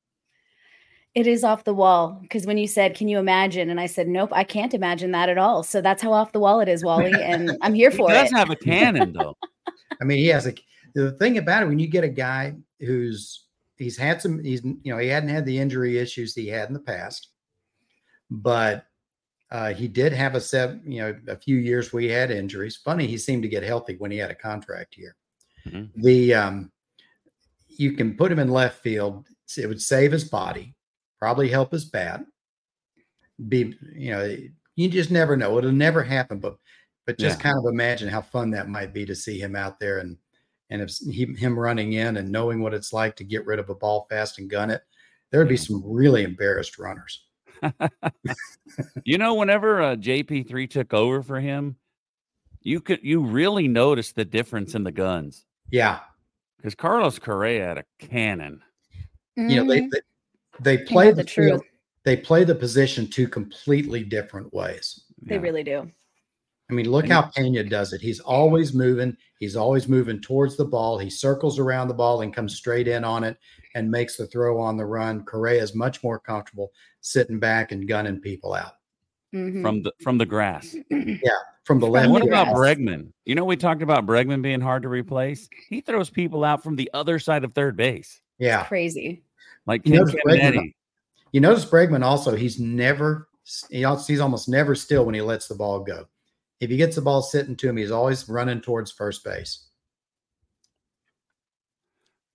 It 1.16 1.26
is 1.26 1.42
off 1.42 1.64
the 1.64 1.74
wall 1.74 2.18
because 2.22 2.46
when 2.46 2.56
you 2.56 2.68
said, 2.68 2.94
"Can 2.94 3.08
you 3.08 3.18
imagine?" 3.18 3.68
and 3.68 3.80
I 3.80 3.86
said, 3.86 4.06
"Nope, 4.06 4.30
I 4.32 4.44
can't 4.44 4.74
imagine 4.74 5.10
that 5.10 5.28
at 5.28 5.38
all." 5.38 5.64
So 5.64 5.80
that's 5.80 6.00
how 6.02 6.12
off 6.12 6.30
the 6.30 6.38
wall 6.38 6.60
it 6.60 6.68
is, 6.68 6.84
Wally, 6.84 7.12
and 7.20 7.56
I'm 7.62 7.74
here 7.74 7.90
He 7.90 7.96
for 7.96 8.08
does 8.10 8.30
it. 8.30 8.36
have 8.36 8.50
a 8.50 8.56
cannon 8.56 9.12
though. 9.14 9.36
I 10.00 10.04
mean, 10.04 10.18
he 10.18 10.28
has 10.28 10.46
a 10.46 10.54
the 10.94 11.10
thing 11.12 11.36
about 11.38 11.64
it 11.64 11.66
when 11.66 11.80
you 11.80 11.88
get 11.88 12.04
a 12.04 12.08
guy 12.08 12.54
who's 12.78 13.46
he's 13.80 13.96
had 13.96 14.22
some 14.22 14.42
he's 14.44 14.62
you 14.64 14.78
know 14.92 14.98
he 14.98 15.08
hadn't 15.08 15.30
had 15.30 15.44
the 15.46 15.58
injury 15.58 15.98
issues 15.98 16.34
he 16.34 16.46
had 16.46 16.68
in 16.68 16.74
the 16.74 16.80
past, 16.80 17.30
but 18.30 18.86
uh, 19.50 19.72
he 19.74 19.88
did 19.88 20.12
have 20.12 20.36
a 20.36 20.40
set 20.40 20.84
you 20.84 21.00
know 21.00 21.18
a 21.26 21.36
few 21.36 21.56
years 21.56 21.90
he 21.90 22.06
had 22.08 22.30
injuries. 22.30 22.76
Funny, 22.76 23.06
he 23.06 23.18
seemed 23.18 23.42
to 23.42 23.48
get 23.48 23.64
healthy 23.64 23.96
when 23.96 24.10
he 24.12 24.18
had 24.18 24.30
a 24.30 24.34
contract 24.34 24.96
year. 24.96 25.16
Mhm. 25.66 25.90
The 25.96 26.34
um, 26.34 26.72
you 27.66 27.92
can 27.92 28.16
put 28.16 28.30
him 28.30 28.38
in 28.38 28.48
left 28.50 28.80
field. 28.82 29.26
It 29.58 29.66
would 29.66 29.82
save 29.82 30.12
his 30.12 30.24
body, 30.28 30.76
probably 31.18 31.48
help 31.48 31.72
his 31.72 31.86
bat. 31.86 32.24
Be 33.48 33.74
you 33.94 34.10
know 34.12 34.36
you 34.76 34.88
just 34.88 35.10
never 35.10 35.36
know. 35.36 35.58
It'll 35.58 35.72
never 35.72 36.02
happen, 36.02 36.38
but 36.38 36.56
but 37.06 37.18
just 37.18 37.38
Yeah. 37.38 37.42
kind 37.42 37.58
of 37.58 37.64
imagine 37.72 38.08
how 38.08 38.20
fun 38.20 38.50
that 38.50 38.68
might 38.68 38.92
be 38.92 39.04
to 39.06 39.14
see 39.14 39.38
him 39.40 39.56
out 39.56 39.80
there 39.80 39.98
and 39.98 40.16
and 40.70 40.80
if 40.82 40.96
he, 41.10 41.26
him 41.34 41.58
running 41.58 41.94
in 41.94 42.16
and 42.16 42.30
knowing 42.30 42.62
what 42.62 42.74
it's 42.74 42.92
like 42.92 43.16
to 43.16 43.24
get 43.24 43.44
rid 43.46 43.58
of 43.58 43.68
a 43.70 43.74
ball 43.74 44.06
fast 44.08 44.38
and 44.38 44.48
gun 44.48 44.70
it, 44.70 44.82
there 45.30 45.40
would 45.40 45.48
be 45.48 45.56
some 45.56 45.82
really 45.84 46.22
embarrassed 46.24 46.78
runners. 46.78 47.24
you 49.04 49.18
know, 49.18 49.34
whenever 49.34 49.82
uh, 49.82 49.96
JP3 49.96 50.68
took 50.70 50.94
over 50.94 51.22
for 51.22 51.40
him, 51.40 51.76
you 52.62 52.80
could 52.80 53.00
you 53.02 53.20
really 53.22 53.68
notice 53.68 54.12
the 54.12 54.24
difference 54.24 54.74
in 54.74 54.84
the 54.84 54.92
guns 54.92 55.44
Yeah, 55.70 56.00
because 56.58 56.74
Carlos 56.74 57.18
Correa 57.18 57.66
had 57.66 57.78
a 57.78 57.84
cannon. 57.98 58.62
you 59.36 59.56
know 59.62 59.64
they 59.72 59.80
Mhm. 59.80 59.90
they, 60.60 60.76
they 60.76 60.84
play 60.84 61.08
the, 61.10 61.16
the 61.16 61.24
truth. 61.24 61.48
field- 61.50 61.64
They 62.04 62.16
play 62.16 62.44
the 62.44 62.54
position 62.54 63.06
two 63.08 63.28
completely 63.28 64.04
different 64.04 64.52
ways. 64.54 65.04
They 65.22 65.34
Yeah. 65.36 65.40
really 65.42 65.62
do. 65.64 65.90
I 66.70 66.72
mean, 66.74 66.90
look 66.90 67.08
how 67.08 67.22
Pena 67.22 67.64
does 67.64 67.92
it. 67.92 68.00
He's 68.00 68.20
always 68.20 68.72
moving. 68.72 69.16
He's 69.38 69.56
always 69.56 69.88
moving 69.88 70.20
towards 70.20 70.56
the 70.56 70.64
ball. 70.64 70.98
He 70.98 71.10
circles 71.10 71.58
around 71.58 71.88
the 71.88 71.94
ball 71.94 72.20
and 72.20 72.32
comes 72.34 72.54
straight 72.56 72.86
in 72.86 73.02
on 73.04 73.24
it 73.24 73.36
and 73.74 73.90
makes 73.90 74.16
the 74.16 74.26
throw 74.26 74.60
on 74.60 74.76
the 74.76 74.84
run. 74.84 75.24
Correa 75.24 75.62
is 75.62 75.74
much 75.74 76.02
more 76.04 76.18
comfortable 76.18 76.70
sitting 77.00 77.38
back 77.40 77.72
and 77.72 77.88
gunning 77.88 78.20
people 78.20 78.54
out 78.54 78.74
Mhm. 79.34 79.62
from 79.62 79.82
the 79.82 79.92
from 80.02 80.18
the 80.18 80.26
grass. 80.26 80.76
Yeah, 80.90 81.30
from 81.64 81.80
the 81.80 81.86
From 81.86 81.92
left. 81.92 82.04
And 82.04 82.12
what 82.12 82.22
the 82.22 82.28
field. 82.30 82.48
about. 82.48 82.54
Bregman? 82.56 83.12
You 83.24 83.34
know, 83.34 83.44
we 83.44 83.56
talked 83.56 83.82
about 83.82 84.06
Bregman 84.06 84.42
being 84.42 84.60
hard 84.60 84.82
to 84.82 84.88
replace. 84.88 85.48
He 85.68 85.80
throws 85.80 86.10
people 86.10 86.44
out 86.44 86.62
from 86.62 86.76
the 86.76 86.90
other 86.94 87.18
side 87.18 87.44
of 87.44 87.52
third 87.54 87.76
base, 87.76 88.20
Yeah. 88.38 88.64
Crazy. 88.64 89.22
like 89.66 89.84
You 89.86 89.92
Ken 89.92 90.00
notice 90.00 90.14
Bregman- 90.26 90.74
You 91.32 91.40
notice 91.40 91.64
Bregman 91.64 92.02
also, 92.04 92.34
he's 92.36 92.58
never, 92.58 93.28
he 93.70 93.84
he's 94.06 94.20
almost 94.20 94.48
never 94.48 94.74
still 94.74 95.04
when 95.04 95.14
he 95.14 95.20
lets 95.20 95.46
the 95.48 95.54
ball 95.54 95.80
go. 95.80 96.06
If 96.60 96.70
he 96.70 96.76
gets 96.76 96.96
the 96.96 97.02
ball 97.02 97.22
sitting 97.22 97.56
to 97.56 97.68
him, 97.68 97.76
he's 97.78 97.90
always 97.90 98.28
running 98.28 98.60
towards 98.60 98.92
first 98.92 99.24
base. 99.24 99.66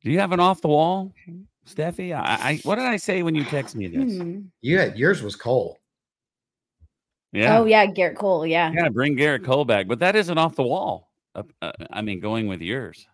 Do 0.03 0.12
you 0.12 0.20
have 0.20 0.32
an 0.32 0.39
off 0.39 0.62
the 0.62 0.67
wall, 0.67 1.13
Steffi? 1.67 2.15
I, 2.15 2.22
I 2.51 2.60
what 2.63 2.75
did 2.75 2.86
I 2.86 2.98
say 2.98 3.24
when 3.24 3.36
you 3.36 3.44
text 3.44 3.75
me 3.75 3.88
this? 3.88 4.17
Hmm. 4.17 4.41
You 4.62 4.79
had 4.79 4.98
yours 4.98 5.22
was 5.22 5.36
Cole. 5.36 5.79
Yeah, 7.32 7.60
Oh 7.60 7.65
yeah, 7.65 7.86
Gerrit 7.88 8.15
Cole. 8.15 8.46
Yeah. 8.46 8.72
yeah. 8.74 8.89
Bring 8.89 9.17
Gerrit 9.17 9.44
Cole 9.44 9.65
back, 9.65 9.88
but 9.88 10.00
that 10.00 10.15
isn't 10.15 10.38
off 10.38 10.55
the 10.55 10.63
wall. 10.63 11.12
Uh, 11.34 11.44
uh, 11.62 11.72
I 11.91 12.01
mean, 12.01 12.20
going 12.20 12.48
with 12.48 12.62
yours. 12.62 13.08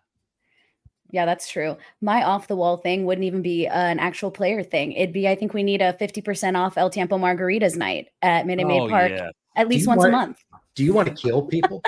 Yeah, 1.10 1.26
that's 1.26 1.48
true. 1.50 1.76
My 2.00 2.22
off 2.24 2.48
the 2.48 2.56
wall 2.56 2.78
thing 2.78 3.04
wouldn't 3.04 3.24
even 3.24 3.42
be 3.42 3.68
uh, 3.68 3.74
an 3.74 3.98
actual 3.98 4.30
player 4.30 4.62
thing. 4.62 4.92
It'd 4.92 5.12
be, 5.12 5.28
I 5.28 5.34
think 5.34 5.52
we 5.52 5.62
need 5.62 5.82
a 5.82 5.92
50% 5.92 6.56
off 6.56 6.78
El 6.78 6.88
Tiempo 6.88 7.18
Margaritas 7.18 7.76
night 7.76 8.08
at 8.22 8.46
Minute 8.46 8.66
Maid 8.66 8.80
Oh, 8.80 8.88
Park 8.88 9.10
yeah. 9.10 9.28
At 9.56 9.68
least 9.68 9.82
you 9.82 9.88
once 9.88 10.04
a 10.04 10.10
month. 10.10 10.38
Do 10.74 10.84
you 10.84 10.92
want 10.92 11.08
to 11.08 11.14
kill 11.14 11.42
people? 11.42 11.82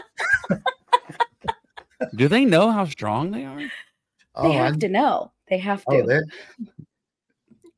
Do 2.17 2.29
they 2.29 2.45
know 2.45 2.71
how 2.71 2.85
strong 2.85 3.31
they 3.31 3.45
are? 3.45 3.61
oh, 4.35 4.49
they 4.49 4.55
have 4.55 4.75
I- 4.75 4.79
to 4.79 4.89
know. 4.89 5.33
They 5.49 5.59
have 5.59 5.85
Oh, 5.87 6.01
to. 6.01 6.07
they're- 6.07 6.27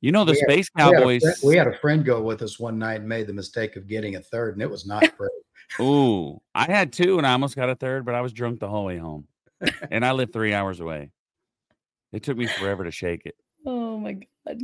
You 0.00 0.12
know 0.12 0.24
the 0.24 0.32
We 0.32 0.38
had- 0.40 0.50
Space 0.50 0.70
we 0.74 0.82
had, 0.82 0.92
Cowboys. 0.94 1.22
friend, 1.22 1.36
we 1.44 1.56
had 1.56 1.66
a 1.68 1.78
friend 1.78 2.04
go 2.04 2.22
with 2.22 2.42
us 2.42 2.58
one 2.60 2.78
night 2.78 3.00
and 3.00 3.08
made 3.08 3.26
the 3.26 3.32
mistake 3.32 3.76
of 3.76 3.86
getting 3.88 4.16
a 4.16 4.20
third, 4.20 4.54
and 4.54 4.62
it 4.62 4.70
was 4.70 4.86
not 4.86 5.02
great. 5.16 5.30
Ooh, 5.80 6.40
I 6.54 6.64
had 6.64 6.92
two 6.92 7.18
and 7.18 7.26
I 7.26 7.32
almost 7.32 7.56
got 7.56 7.70
a 7.70 7.74
third, 7.74 8.04
but 8.04 8.14
I 8.14 8.20
was 8.20 8.32
drunk 8.32 8.60
the 8.60 8.68
whole 8.68 8.84
way 8.84 8.98
home, 8.98 9.26
and 9.90 10.04
I 10.04 10.12
live 10.12 10.32
three 10.32 10.52
hours 10.54 10.80
away. 10.80 11.10
It 12.12 12.22
took 12.22 12.36
me 12.36 12.46
forever 12.46 12.84
to 12.84 12.90
shake 12.90 13.26
it. 13.26 13.36
oh 13.64 13.98
my 13.98 14.14
god. 14.46 14.60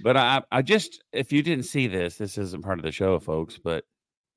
But 0.00 0.16
I, 0.16 0.42
I 0.50 0.62
just, 0.62 1.02
if 1.12 1.32
you 1.32 1.42
didn't 1.42 1.64
see 1.66 1.86
this, 1.86 2.16
this 2.16 2.36
isn't 2.36 2.62
part 2.64 2.78
of 2.78 2.84
the 2.84 2.90
show, 2.92 3.18
folks. 3.20 3.58
But 3.62 3.84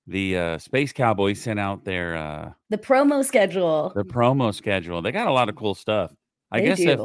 the 0.08 0.38
uh, 0.38 0.58
Space 0.58 0.94
Cowboys 0.94 1.42
sent 1.42 1.60
out 1.60 1.84
their 1.84 2.16
uh, 2.16 2.52
The 2.70 2.78
promo 2.78 3.24
schedule. 3.26 3.92
The 3.96 4.06
promo 4.06 4.54
schedule. 4.56 5.02
They 5.02 5.12
got 5.12 5.28
a 5.28 5.34
lot 5.34 5.50
of 5.50 5.56
cool 5.56 5.76
stuff. 5.76 6.14
I 6.52 6.60
they 6.60 6.66
guess 6.66 6.78
do. 6.78 6.90
if 6.90 7.00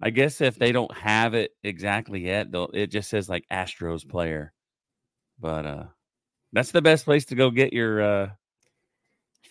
I 0.00 0.10
guess 0.10 0.40
if 0.40 0.56
they 0.56 0.70
don't 0.70 0.96
have 0.96 1.34
it 1.34 1.50
exactly 1.64 2.20
yet, 2.24 2.52
they'll 2.52 2.70
it 2.72 2.88
just 2.92 3.10
says 3.10 3.28
like 3.28 3.44
Astros 3.52 4.08
player. 4.08 4.52
But 5.40 5.66
uh 5.66 5.84
that's 6.52 6.70
the 6.70 6.80
best 6.82 7.04
place 7.04 7.24
to 7.26 7.34
go 7.34 7.50
get 7.50 7.72
your 7.72 8.00
uh 8.00 8.28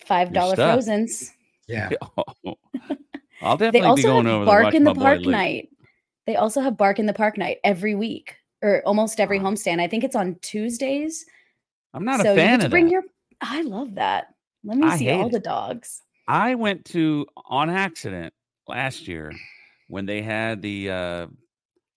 Five 0.06 0.32
dollar 0.32 0.56
frozens. 0.56 1.32
Yeah. 1.66 1.90
I'll 3.42 3.56
They 3.58 3.66
definitely 3.66 3.80
be 3.80 3.84
also 3.84 4.02
going 4.08 4.26
have 4.26 4.34
over 4.36 4.46
Bark 4.46 4.74
in 4.74 4.84
the 4.84 4.90
watch 4.90 4.96
my 4.98 5.02
Park 5.04 5.18
Luke. 5.18 5.32
night. 5.32 5.68
They 6.26 6.36
also 6.36 6.60
have 6.62 6.76
Bark 6.78 6.98
in 6.98 7.06
the 7.06 7.12
Park 7.12 7.36
night 7.36 7.58
every 7.62 7.94
week 7.94 8.36
or 8.62 8.82
almost 8.86 9.20
every 9.20 9.38
Wow. 9.38 9.50
homestand. 9.50 9.80
I 9.80 9.88
think 9.88 10.02
it's 10.04 10.16
on 10.16 10.36
Tuesdays. 10.40 11.26
I'm 11.94 12.04
not 12.04 12.20
so 12.20 12.32
a 12.32 12.36
fan 12.36 12.52
you 12.52 12.56
get 12.56 12.60
to 12.60 12.66
of 12.66 12.70
bring 12.70 12.84
that. 12.86 12.90
your 12.92 13.02
I 13.40 13.62
love 13.62 13.94
that. 13.96 14.28
Let 14.64 14.78
me 14.78 14.86
I 14.86 14.96
see 14.96 15.10
all 15.10 15.26
it. 15.28 15.32
the 15.32 15.40
dogs. 15.40 16.02
I 16.26 16.54
went 16.56 16.84
to 16.86 17.26
on 17.46 17.70
accident 17.70 18.34
last 18.66 19.08
year 19.08 19.32
when 19.88 20.04
they 20.06 20.20
had 20.22 20.60
the 20.62 20.90
uh 20.90 21.26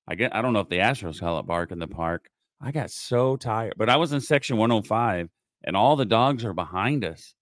I 0.07 0.15
get 0.15 0.35
I 0.35 0.41
don't 0.41 0.53
know 0.53 0.59
if 0.61 0.69
the 0.69 0.77
Astros 0.77 1.19
call 1.19 1.39
it 1.39 1.45
bark 1.45 1.71
in 1.71 1.79
the 1.79 1.87
park. 1.87 2.29
I 2.61 2.71
got 2.71 2.91
so 2.91 3.35
tired, 3.37 3.73
but 3.77 3.89
I 3.89 3.95
was 3.97 4.13
in 4.13 4.21
section 4.21 4.57
105 4.57 5.29
and 5.63 5.75
all 5.75 5.95
the 5.95 6.05
dogs 6.05 6.45
are 6.45 6.53
behind 6.53 7.03
us. 7.03 7.33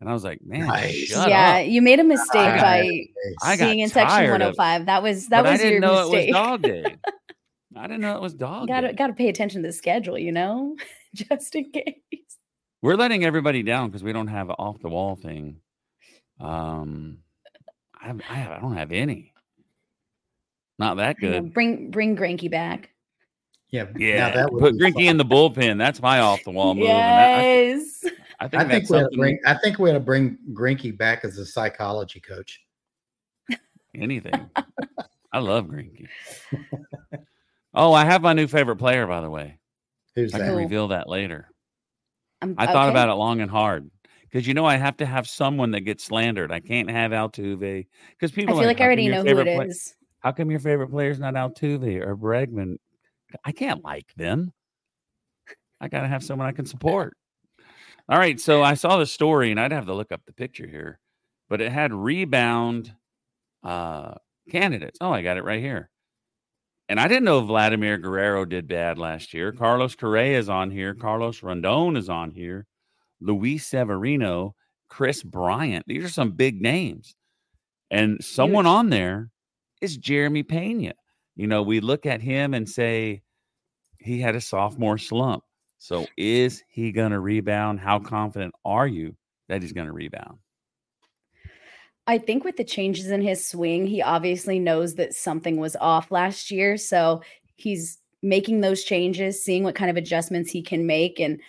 And 0.00 0.08
I 0.08 0.12
was 0.12 0.24
like, 0.24 0.40
man, 0.44 0.66
Nice. 0.66 0.94
shut 1.08 1.28
yeah, 1.28 1.60
up. 1.62 1.66
you 1.68 1.80
made 1.82 1.98
a 2.00 2.04
mistake 2.04 2.36
I- 2.36 2.60
by 2.60 3.00
I 3.42 3.56
got 3.56 3.66
being 3.66 3.80
in 3.80 3.88
section 3.88 4.08
tired 4.08 4.42
of- 4.42 4.56
105. 4.56 4.86
That 4.86 5.02
was 5.02 5.26
that 5.28 5.42
but 5.42 5.52
was 5.52 5.60
I 5.60 5.62
didn't 5.64 5.72
your 5.72 5.80
know 5.80 6.00
mistake. 6.10 6.28
it 6.28 6.32
was 6.32 6.40
dog 6.40 6.62
day. 6.62 6.96
I 7.76 7.82
didn't 7.86 8.00
know 8.00 8.16
it 8.16 8.22
was 8.22 8.32
dog 8.34 8.68
gotta 8.68 8.88
day. 8.88 8.94
gotta 8.94 9.12
pay 9.12 9.28
attention 9.28 9.62
to 9.62 9.68
the 9.68 9.72
schedule, 9.72 10.16
you 10.18 10.32
know, 10.32 10.76
just 11.28 11.54
in 11.54 11.70
case. 11.70 11.94
We're 12.82 12.96
letting 12.96 13.24
everybody 13.24 13.62
down 13.62 13.88
because 13.88 14.02
we 14.02 14.12
don't 14.12 14.28
have 14.28 14.48
an 14.48 14.56
off 14.58 14.80
the 14.80 14.88
wall 14.88 15.16
thing. 15.16 15.60
Um, 16.40 17.18
I, 17.94 18.10
I, 18.10 18.34
have, 18.34 18.52
I 18.52 18.60
don't 18.60 18.76
have 18.76 18.92
any. 18.92 19.32
Not 20.78 20.98
that 20.98 21.16
You 21.20 21.30
know, 21.30 21.40
good. 21.40 21.54
bring 21.54 21.90
bring 21.90 22.16
Greinke 22.16 22.50
back. 22.50 22.90
Yeah. 23.70 23.84
now 23.84 23.90
Yeah, 23.96 24.30
that 24.30 24.52
would 24.52 24.60
put 24.60 24.78
be 24.78 24.84
Greinke 24.84 25.08
in 25.08 25.16
the 25.16 25.24
bullpen. 25.24 25.78
That's 25.78 26.00
my 26.02 26.20
off 26.20 26.44
the 26.44 26.50
wall 26.50 26.74
move. 26.74 26.84
Yes. 26.84 28.04
I, 28.04 28.44
I 28.44 28.48
think 28.48 28.62
I 28.62 28.64
that's 28.64 28.88
think 28.88 28.90
we 28.90 28.96
had 28.96 29.00
to 29.00 29.04
something. 29.04 29.18
bring. 29.18 29.38
I 29.46 29.54
think 29.54 29.78
we 29.78 29.88
had 29.88 29.94
to 29.94 30.00
bring 30.00 30.38
Greinke 30.52 30.96
back 30.96 31.24
as 31.24 31.38
a 31.38 31.46
psychology 31.46 32.20
coach. 32.20 32.60
anything. 33.94 34.50
I 35.32 35.38
love 35.38 35.66
Greinke. 35.66 36.06
oh, 37.74 37.92
I 37.94 38.04
have 38.04 38.20
my 38.20 38.34
new 38.34 38.46
favorite 38.46 38.76
player, 38.76 39.06
by 39.06 39.22
the 39.22 39.30
way. 39.30 39.58
Who's 40.16 40.34
I 40.34 40.38
that? 40.38 40.46
can 40.46 40.56
reveal 40.56 40.88
that 40.88 41.08
later. 41.08 41.48
I'm, 42.42 42.54
I 42.58 42.66
thought 42.66 42.88
okay. 42.88 42.90
about 42.90 43.08
it 43.08 43.14
long 43.14 43.40
and 43.40 43.50
hard 43.50 43.90
because 44.22 44.46
you 44.46 44.54
know 44.54 44.66
I 44.66 44.76
have 44.76 44.96
to 44.98 45.06
have 45.06 45.28
someone 45.28 45.70
that 45.72 45.82
gets 45.82 46.04
slandered. 46.04 46.50
I 46.50 46.60
can't 46.60 46.90
have 46.90 47.12
Altuve 47.12 47.86
because 48.10 48.32
people. 48.32 48.54
I 48.54 48.54
people. 48.54 48.54
feel 48.56 48.64
are 48.64 48.66
like 48.66 48.80
I 48.80 48.84
already 48.84 49.08
know 49.08 49.18
who 49.18 49.24
favorite 49.24 49.48
it 49.48 49.56
play- 49.56 49.66
is. 49.66 49.94
How 50.20 50.32
come 50.32 50.50
your 50.50 50.60
favorite 50.60 50.88
player 50.88 51.10
is 51.10 51.20
not 51.20 51.34
Altuve 51.34 52.00
or 52.04 52.16
Bregman? 52.16 52.76
I 53.44 53.52
can't 53.52 53.84
like 53.84 54.12
them. 54.16 54.52
I 55.80 55.88
got 55.88 56.00
to 56.00 56.08
have 56.08 56.24
someone 56.24 56.48
I 56.48 56.52
can 56.52 56.66
support. 56.66 57.16
All 58.08 58.18
right. 58.18 58.40
So 58.40 58.62
I 58.62 58.74
saw 58.74 58.96
the 58.98 59.06
story 59.06 59.50
and 59.50 59.60
I'd 59.60 59.72
have 59.72 59.86
to 59.86 59.94
look 59.94 60.10
up 60.10 60.22
the 60.26 60.32
picture 60.32 60.66
here, 60.66 60.98
but 61.48 61.60
it 61.60 61.70
had 61.70 61.92
rebound 61.92 62.92
uh, 63.62 64.14
candidates. 64.50 64.98
Oh, 65.00 65.12
I 65.12 65.22
got 65.22 65.36
it 65.36 65.44
right 65.44 65.60
here. 65.60 65.90
And 66.88 67.00
I 67.00 67.08
didn't 67.08 67.24
know 67.24 67.40
Vladimir 67.40 67.98
Guerrero 67.98 68.44
did 68.44 68.68
bad 68.68 68.96
last 68.98 69.34
year. 69.34 69.52
Carlos 69.52 69.96
Correa 69.96 70.38
is 70.38 70.48
on 70.48 70.70
here. 70.70 70.94
Carlos 70.94 71.42
Rondon 71.42 71.96
is 71.96 72.08
on 72.08 72.30
here. 72.30 72.66
Luis 73.20 73.66
Severino, 73.66 74.54
Kris 74.88 75.22
Bryant. 75.22 75.84
These 75.88 76.04
are 76.04 76.08
some 76.08 76.32
big 76.32 76.60
names. 76.60 77.16
And 77.90 78.22
someone 78.22 78.66
on 78.66 78.90
there 78.90 79.30
is 79.80 79.96
Jeremy 79.96 80.42
Pena. 80.42 80.92
You 81.34 81.46
know, 81.46 81.62
we 81.62 81.80
look 81.80 82.06
at 82.06 82.20
him 82.20 82.54
and 82.54 82.68
say 82.68 83.22
he 83.98 84.20
had 84.20 84.36
a 84.36 84.40
sophomore 84.40 84.98
slump. 84.98 85.42
So 85.78 86.06
is 86.16 86.62
he 86.68 86.92
going 86.92 87.12
to 87.12 87.20
rebound? 87.20 87.80
How 87.80 87.98
confident 87.98 88.54
are 88.64 88.86
you 88.86 89.16
that 89.48 89.62
he's 89.62 89.72
going 89.72 89.86
to 89.86 89.92
rebound? 89.92 90.38
I 92.06 92.18
think 92.18 92.44
with 92.44 92.56
the 92.56 92.64
changes 92.64 93.10
in 93.10 93.20
his 93.22 93.44
swing, 93.44 93.86
he 93.86 94.00
obviously 94.00 94.58
knows 94.58 94.94
that 94.94 95.14
something 95.14 95.56
was 95.56 95.76
off 95.76 96.10
last 96.10 96.50
year. 96.50 96.76
So 96.76 97.22
he's 97.56 97.98
making 98.22 98.60
those 98.60 98.84
changes, 98.84 99.42
seeing 99.42 99.64
what 99.64 99.74
kind 99.74 99.90
of 99.90 99.96
adjustments 99.96 100.50
he 100.50 100.62
can 100.62 100.86
make. 100.86 101.18
And 101.20 101.40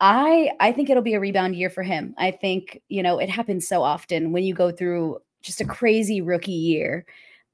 I 0.00 0.50
I 0.60 0.72
think 0.72 0.90
it'll 0.90 1.02
be 1.02 1.14
a 1.14 1.20
rebound 1.20 1.56
year 1.56 1.70
for 1.70 1.82
him. 1.82 2.14
I 2.18 2.30
think, 2.32 2.80
you 2.88 3.02
know, 3.02 3.18
it 3.18 3.28
happens 3.28 3.68
so 3.68 3.82
often 3.82 4.32
when 4.32 4.44
you 4.44 4.54
go 4.54 4.70
through 4.72 5.18
just 5.42 5.60
a 5.60 5.64
crazy 5.64 6.20
rookie 6.20 6.52
year 6.52 7.06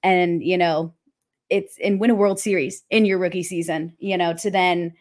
and, 0.03 0.43
you 0.43 0.57
know, 0.59 0.95
it's 1.51 1.77
and 1.83 2.01
win 2.01 2.11
a 2.11 2.15
World 2.15 2.41
Series 2.41 2.85
in 2.91 3.05
your 3.05 3.19
rookie 3.19 3.43
season, 3.43 3.95
you 3.99 4.17
know, 4.17 4.33
to 4.35 4.51
then 4.51 4.95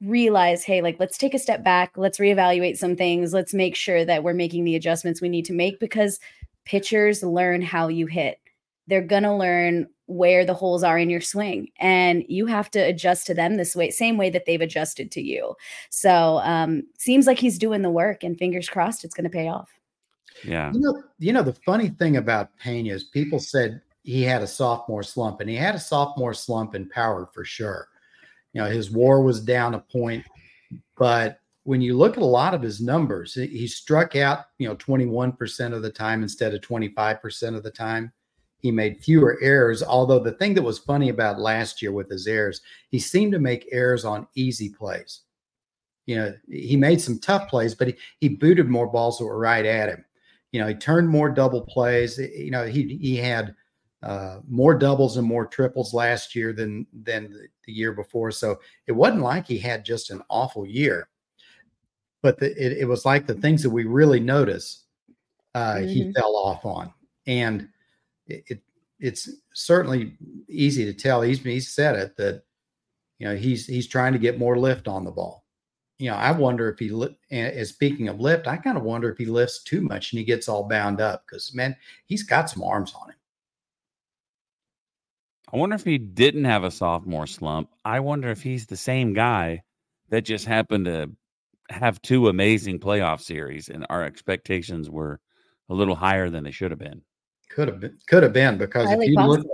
realize, 0.00 0.64
hey, 0.64 0.82
like 0.82 0.98
let's 1.00 1.18
take 1.18 1.34
a 1.34 1.38
step 1.38 1.62
back, 1.64 1.92
let's 1.96 2.18
reevaluate 2.18 2.76
some 2.76 2.96
things, 2.96 3.32
let's 3.32 3.54
make 3.54 3.76
sure 3.76 4.04
that 4.04 4.22
we're 4.24 4.34
making 4.34 4.64
the 4.64 4.76
adjustments 4.76 5.20
we 5.20 5.28
need 5.28 5.44
to 5.46 5.52
make 5.52 5.80
because 5.80 6.18
pitchers 6.64 7.22
learn 7.22 7.62
how 7.62 7.88
you 7.88 8.06
hit. 8.06 8.38
They're 8.86 9.02
going 9.02 9.22
to 9.22 9.34
learn 9.34 9.88
where 10.06 10.44
the 10.44 10.54
holes 10.54 10.84
are 10.84 10.98
in 10.98 11.08
your 11.08 11.20
swing 11.20 11.68
and 11.78 12.24
you 12.28 12.44
have 12.44 12.70
to 12.70 12.78
adjust 12.78 13.26
to 13.26 13.32
them 13.32 13.56
this 13.56 13.74
way 13.74 13.88
same 13.90 14.18
way 14.18 14.28
that 14.28 14.44
they've 14.44 14.60
adjusted 14.60 15.10
to 15.10 15.22
you 15.22 15.54
so 15.88 16.40
um 16.44 16.82
seems 16.98 17.26
like 17.26 17.38
he's 17.38 17.56
doing 17.56 17.80
the 17.80 17.88
work 17.88 18.22
and 18.22 18.36
fingers 18.36 18.68
crossed 18.68 19.02
it's 19.02 19.14
going 19.14 19.24
to 19.24 19.30
pay 19.30 19.48
off 19.48 19.70
Yeah. 20.42 20.72
You 20.72 20.80
know, 20.80 21.02
you 21.18 21.32
know 21.32 21.42
the 21.42 21.52
funny 21.52 21.88
thing 21.88 22.16
about 22.16 22.56
Pena 22.58 22.92
is 22.92 23.04
people 23.04 23.38
said 23.38 23.80
he 24.02 24.22
had 24.22 24.42
a 24.42 24.46
sophomore 24.46 25.02
slump, 25.02 25.40
and 25.40 25.48
he 25.48 25.56
had 25.56 25.74
a 25.74 25.80
sophomore 25.80 26.34
slump 26.34 26.74
in 26.74 26.88
power 26.88 27.28
for 27.32 27.44
sure. 27.44 27.88
You 28.52 28.62
know, 28.62 28.68
his 28.68 28.90
WAR 28.90 29.22
was 29.22 29.40
down 29.40 29.74
a 29.74 29.78
point, 29.78 30.24
but 30.96 31.40
when 31.64 31.80
you 31.80 31.96
look 31.96 32.16
at 32.16 32.22
a 32.22 32.26
lot 32.26 32.54
of 32.54 32.62
his 32.62 32.80
numbers, 32.80 33.34
he 33.34 33.66
struck 33.66 34.16
out, 34.16 34.46
you 34.58 34.68
know, 34.68 34.76
21% 34.76 35.72
of 35.72 35.82
the 35.82 35.90
time 35.90 36.22
instead 36.22 36.54
of 36.54 36.60
25% 36.60 37.56
of 37.56 37.62
the 37.62 37.70
time. 37.70 38.12
He 38.58 38.70
made 38.70 39.02
fewer 39.02 39.38
errors. 39.42 39.82
Although 39.82 40.20
the 40.20 40.32
thing 40.32 40.54
that 40.54 40.62
was 40.62 40.78
funny 40.78 41.08
about 41.08 41.40
last 41.40 41.82
year 41.82 41.92
with 41.92 42.08
his 42.10 42.26
errors, 42.26 42.60
he 42.90 42.98
seemed 42.98 43.32
to 43.32 43.38
make 43.38 43.68
errors 43.72 44.04
on 44.04 44.26
easy 44.34 44.70
plays. 44.70 45.22
You 46.06 46.16
know, 46.16 46.34
he 46.50 46.76
made 46.76 47.00
some 47.00 47.18
tough 47.18 47.48
plays, 47.48 47.74
but 47.74 47.88
he, 47.88 47.94
he 48.20 48.28
booted 48.28 48.68
more 48.68 48.86
balls 48.86 49.18
that 49.18 49.24
were 49.24 49.38
right 49.38 49.64
at 49.64 49.88
him. 49.88 50.04
You 50.52 50.60
know, 50.60 50.68
he 50.68 50.74
turned 50.74 51.08
more 51.08 51.30
double 51.30 51.62
plays. 51.62 52.18
You 52.18 52.50
know, 52.50 52.66
he 52.66 52.98
he 53.00 53.16
had 53.16 53.54
uh, 54.02 54.40
more 54.46 54.74
doubles 54.74 55.16
and 55.16 55.26
more 55.26 55.46
triples 55.46 55.94
last 55.94 56.34
year 56.34 56.52
than 56.52 56.86
than 56.92 57.32
the, 57.32 57.48
the 57.66 57.72
year 57.72 57.92
before. 57.92 58.30
So 58.30 58.60
it 58.86 58.92
wasn't 58.92 59.22
like 59.22 59.46
he 59.46 59.58
had 59.58 59.84
just 59.84 60.10
an 60.10 60.22
awful 60.28 60.66
year, 60.66 61.08
but 62.24 62.38
the, 62.40 62.46
it, 62.56 62.78
it 62.78 62.84
was 62.86 63.04
like 63.04 63.26
the 63.26 63.34
things 63.34 63.62
that 63.62 63.68
we 63.70 63.84
really 63.84 64.18
notice 64.18 64.86
uh, 65.54 65.80
he 65.80 66.06
Mhm. 66.06 66.14
fell 66.14 66.34
off 66.36 66.64
on, 66.64 66.90
and 67.26 67.68
it, 68.26 68.44
it 68.48 68.62
it's 68.98 69.28
certainly 69.52 70.16
easy 70.48 70.86
to 70.86 70.94
tell. 70.94 71.20
He's 71.20 71.40
he's 71.40 71.68
said 71.74 71.96
it 71.96 72.16
that 72.16 72.42
you 73.18 73.28
know 73.28 73.36
he's 73.36 73.66
he's 73.66 73.86
trying 73.86 74.14
to 74.14 74.18
get 74.18 74.38
more 74.38 74.58
lift 74.58 74.88
on 74.88 75.04
the 75.04 75.10
ball. 75.12 75.44
You 75.98 76.10
know, 76.10 76.16
I 76.16 76.32
wonder 76.32 76.68
if 76.70 76.78
he 76.78 76.88
li- 76.88 77.16
and 77.30 77.54
and 77.54 77.66
speaking 77.68 78.08
of 78.08 78.20
lift, 78.20 78.46
I 78.48 78.56
kind 78.56 78.78
of 78.78 78.84
wonder 78.84 79.10
if 79.10 79.18
he 79.18 79.26
lifts 79.26 79.62
too 79.62 79.82
much 79.82 80.12
and 80.12 80.18
he 80.18 80.24
gets 80.24 80.48
all 80.48 80.64
bound 80.66 81.00
up 81.02 81.24
because 81.26 81.54
man, 81.54 81.76
he's 82.06 82.22
got 82.24 82.48
some 82.50 82.62
arms 82.62 82.94
on 83.00 83.10
him. 83.10 83.16
I 85.52 85.56
wonder 85.56 85.76
if 85.76 85.84
he 85.84 85.98
didn't 85.98 86.44
have 86.44 86.64
a 86.64 86.70
sophomore 86.70 87.26
slump. 87.26 87.70
I 87.84 88.00
wonder 88.00 88.28
if 88.30 88.42
he's 88.42 88.66
the 88.66 88.76
same 88.76 89.12
guy 89.14 89.62
that 90.08 90.22
just 90.22 90.46
happened 90.46 90.86
to 90.86 91.10
have 91.70 92.00
two 92.02 92.28
amazing 92.28 92.78
playoff 92.78 93.20
series 93.20 93.68
and 93.68 93.86
our 93.90 94.04
expectations 94.04 94.90
were 94.90 95.20
a 95.68 95.74
little 95.74 95.94
higher 95.94 96.30
than 96.30 96.44
they 96.44 96.50
should 96.50 96.70
have 96.70 96.78
been. 96.78 97.02
Could 97.50 97.68
have 97.68 97.80
been 97.80 97.98
could 98.08 98.22
have 98.22 98.32
been 98.32 98.58
because 98.58 98.88
highly 98.88 99.06
if 99.06 99.12
you 99.12 99.22
look, 99.22 99.46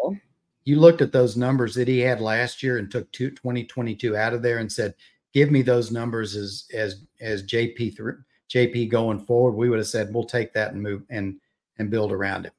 you 0.65 0.81
looked 0.81 1.03
at 1.03 1.13
those 1.13 1.37
numbers 1.37 1.75
that 1.75 1.89
he 1.89 2.01
had 2.01 2.21
last 2.21 2.63
year 2.63 2.79
and 2.79 2.91
took 2.91 3.11
two, 3.13 3.31
2022 3.31 4.17
out 4.17 4.33
of 4.33 4.43
there 4.43 4.59
and 4.59 4.71
said, 4.71 4.95
"Give 5.35 5.51
me 5.51 5.63
those 5.63 5.91
numbers 5.91 6.35
as 6.35 6.67
as 6.73 7.05
as 7.21 7.43
JP 7.43 7.97
three 7.97 8.15
JP 8.49 8.91
going 8.91 9.21
forward." 9.27 9.53
We 9.53 9.69
would 9.69 9.79
have 9.79 9.89
said, 9.89 10.15
"We'll 10.15 10.25
take 10.25 10.53
that 10.55 10.73
and 10.73 10.83
move 10.83 11.03
and 11.11 11.39
and 11.79 11.91
build 11.91 12.13
around 12.13 12.47
it." 12.47 12.53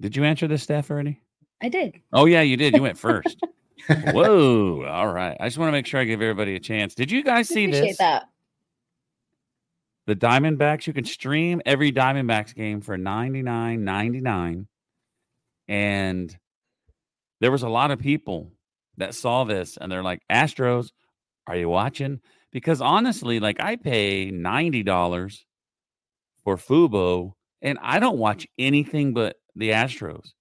Did 0.00 0.16
you 0.16 0.24
answer 0.24 0.46
this, 0.46 0.62
Steph, 0.62 0.90
already? 0.90 1.20
i 1.62 1.68
did 1.68 2.00
Oh, 2.12 2.26
yeah, 2.26 2.42
you 2.42 2.56
did. 2.56 2.74
You 2.74 2.82
went 2.82 2.98
first. 2.98 3.40
Whoa. 3.88 4.84
All 4.86 5.12
right. 5.12 5.36
I 5.40 5.46
just 5.46 5.58
want 5.58 5.68
to 5.68 5.72
make 5.72 5.86
sure 5.86 6.00
I 6.00 6.04
give 6.04 6.22
everybody 6.22 6.56
a 6.56 6.60
chance. 6.60 6.94
Did 6.94 7.10
you 7.10 7.22
guys 7.22 7.48
see 7.48 7.66
this? 7.66 7.98
that 7.98 8.28
The 10.06 10.16
Diamondbacks, 10.16 10.86
you 10.86 10.92
can 10.92 11.04
stream 11.04 11.60
every 11.66 11.92
Diamondbacks 11.92 12.54
game 12.54 12.80
for 12.80 12.96
ninety 12.96 13.42
nine 13.42 13.84
ninety 13.84 14.20
nine, 14.20 14.66
And 15.68 16.36
there 17.40 17.50
was 17.50 17.62
a 17.62 17.68
lot 17.68 17.90
of 17.90 17.98
people 17.98 18.52
that 18.96 19.14
saw 19.14 19.44
this 19.44 19.76
and 19.76 19.90
they're 19.90 20.02
like, 20.02 20.22
Astros, 20.30 20.90
are 21.46 21.56
you 21.56 21.68
watching? 21.68 22.20
Because 22.52 22.80
honestly, 22.80 23.40
like 23.40 23.60
I 23.60 23.76
pay 23.76 24.30
$90 24.30 25.44
for 26.44 26.56
Fubo 26.56 27.32
and 27.60 27.78
I 27.82 27.98
don't 27.98 28.18
watch 28.18 28.46
anything 28.58 29.12
but 29.12 29.36
the 29.56 29.70
Astros. 29.70 30.32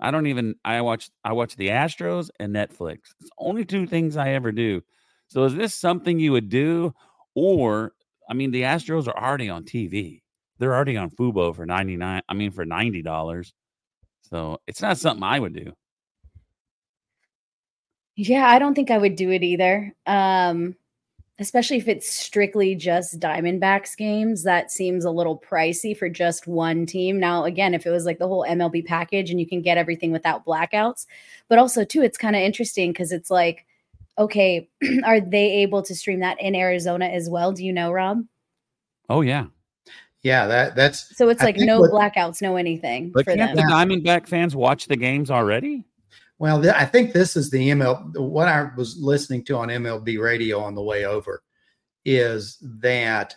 I 0.00 0.10
don't 0.10 0.26
even 0.26 0.54
I 0.64 0.80
watch 0.80 1.10
I 1.24 1.32
watch 1.32 1.56
the 1.56 1.68
Astros 1.68 2.30
and 2.38 2.54
Netflix. 2.54 2.98
It's 3.20 3.30
only 3.38 3.64
two 3.64 3.86
things 3.86 4.16
I 4.16 4.30
ever 4.30 4.52
do. 4.52 4.82
So 5.28 5.44
is 5.44 5.54
this 5.54 5.74
something 5.74 6.18
you 6.18 6.32
would 6.32 6.48
do 6.48 6.94
or 7.34 7.92
I 8.28 8.34
mean 8.34 8.50
the 8.50 8.62
Astros 8.62 9.08
are 9.08 9.18
already 9.18 9.48
on 9.48 9.64
TV. 9.64 10.22
They're 10.58 10.74
already 10.74 10.96
on 10.96 11.10
Fubo 11.10 11.54
for 11.54 11.66
99 11.66 12.22
I 12.28 12.34
mean 12.34 12.50
for 12.50 12.64
$90. 12.64 13.52
So 14.22 14.58
it's 14.66 14.82
not 14.82 14.98
something 14.98 15.22
I 15.24 15.38
would 15.38 15.54
do. 15.54 15.72
Yeah, 18.16 18.46
I 18.46 18.58
don't 18.58 18.74
think 18.74 18.90
I 18.90 18.98
would 18.98 19.16
do 19.16 19.30
it 19.30 19.42
either. 19.42 19.94
Um, 20.06 20.76
especially 21.40 21.78
if 21.78 21.88
it's 21.88 22.08
strictly 22.08 22.74
just 22.74 23.18
Diamondbacks 23.18 23.96
games. 23.96 24.42
That 24.44 24.70
seems 24.70 25.04
a 25.04 25.10
little 25.10 25.38
pricey 25.38 25.96
for 25.96 26.08
just 26.08 26.46
one 26.46 26.86
team. 26.86 27.18
Now, 27.18 27.44
again, 27.44 27.74
if 27.74 27.86
it 27.86 27.90
was 27.90 28.04
like 28.04 28.18
the 28.18 28.28
whole 28.28 28.44
MLB 28.48 28.84
package 28.86 29.30
and 29.30 29.40
you 29.40 29.46
can 29.46 29.62
get 29.62 29.78
everything 29.78 30.12
without 30.12 30.44
blackouts, 30.44 31.06
but 31.48 31.58
also 31.58 31.84
too, 31.84 32.02
it's 32.02 32.18
kind 32.18 32.36
of 32.36 32.42
interesting 32.42 32.92
because 32.92 33.10
it's 33.10 33.30
like, 33.30 33.66
okay, 34.18 34.68
are 35.04 35.20
they 35.20 35.62
able 35.62 35.82
to 35.82 35.94
stream 35.94 36.20
that 36.20 36.40
in 36.40 36.54
Arizona 36.54 37.06
as 37.06 37.28
well? 37.30 37.52
Do 37.52 37.64
you 37.64 37.72
know, 37.72 37.90
Rob? 37.90 38.22
Oh 39.08 39.22
yeah. 39.22 39.46
Yeah, 40.22 40.46
that 40.48 40.76
that's 40.76 41.16
So 41.16 41.30
it's 41.30 41.40
I 41.40 41.46
like 41.46 41.56
no 41.56 41.80
what- 41.80 41.90
blackouts, 41.92 42.42
no 42.42 42.56
anything 42.56 43.10
But 43.10 43.24
for 43.24 43.34
can't 43.34 43.56
them. 43.56 43.66
the 43.66 43.72
Diamondback 43.72 44.28
fans 44.28 44.54
watch 44.54 44.86
the 44.86 44.96
games 44.96 45.30
already? 45.30 45.84
Well, 46.40 46.62
th- 46.62 46.74
I 46.74 46.86
think 46.86 47.12
this 47.12 47.36
is 47.36 47.50
the 47.50 47.68
ML. 47.68 48.18
What 48.18 48.48
I 48.48 48.70
was 48.74 48.96
listening 48.98 49.44
to 49.44 49.56
on 49.58 49.68
MLB 49.68 50.18
radio 50.18 50.58
on 50.58 50.74
the 50.74 50.82
way 50.82 51.04
over 51.04 51.42
is 52.06 52.56
that 52.80 53.36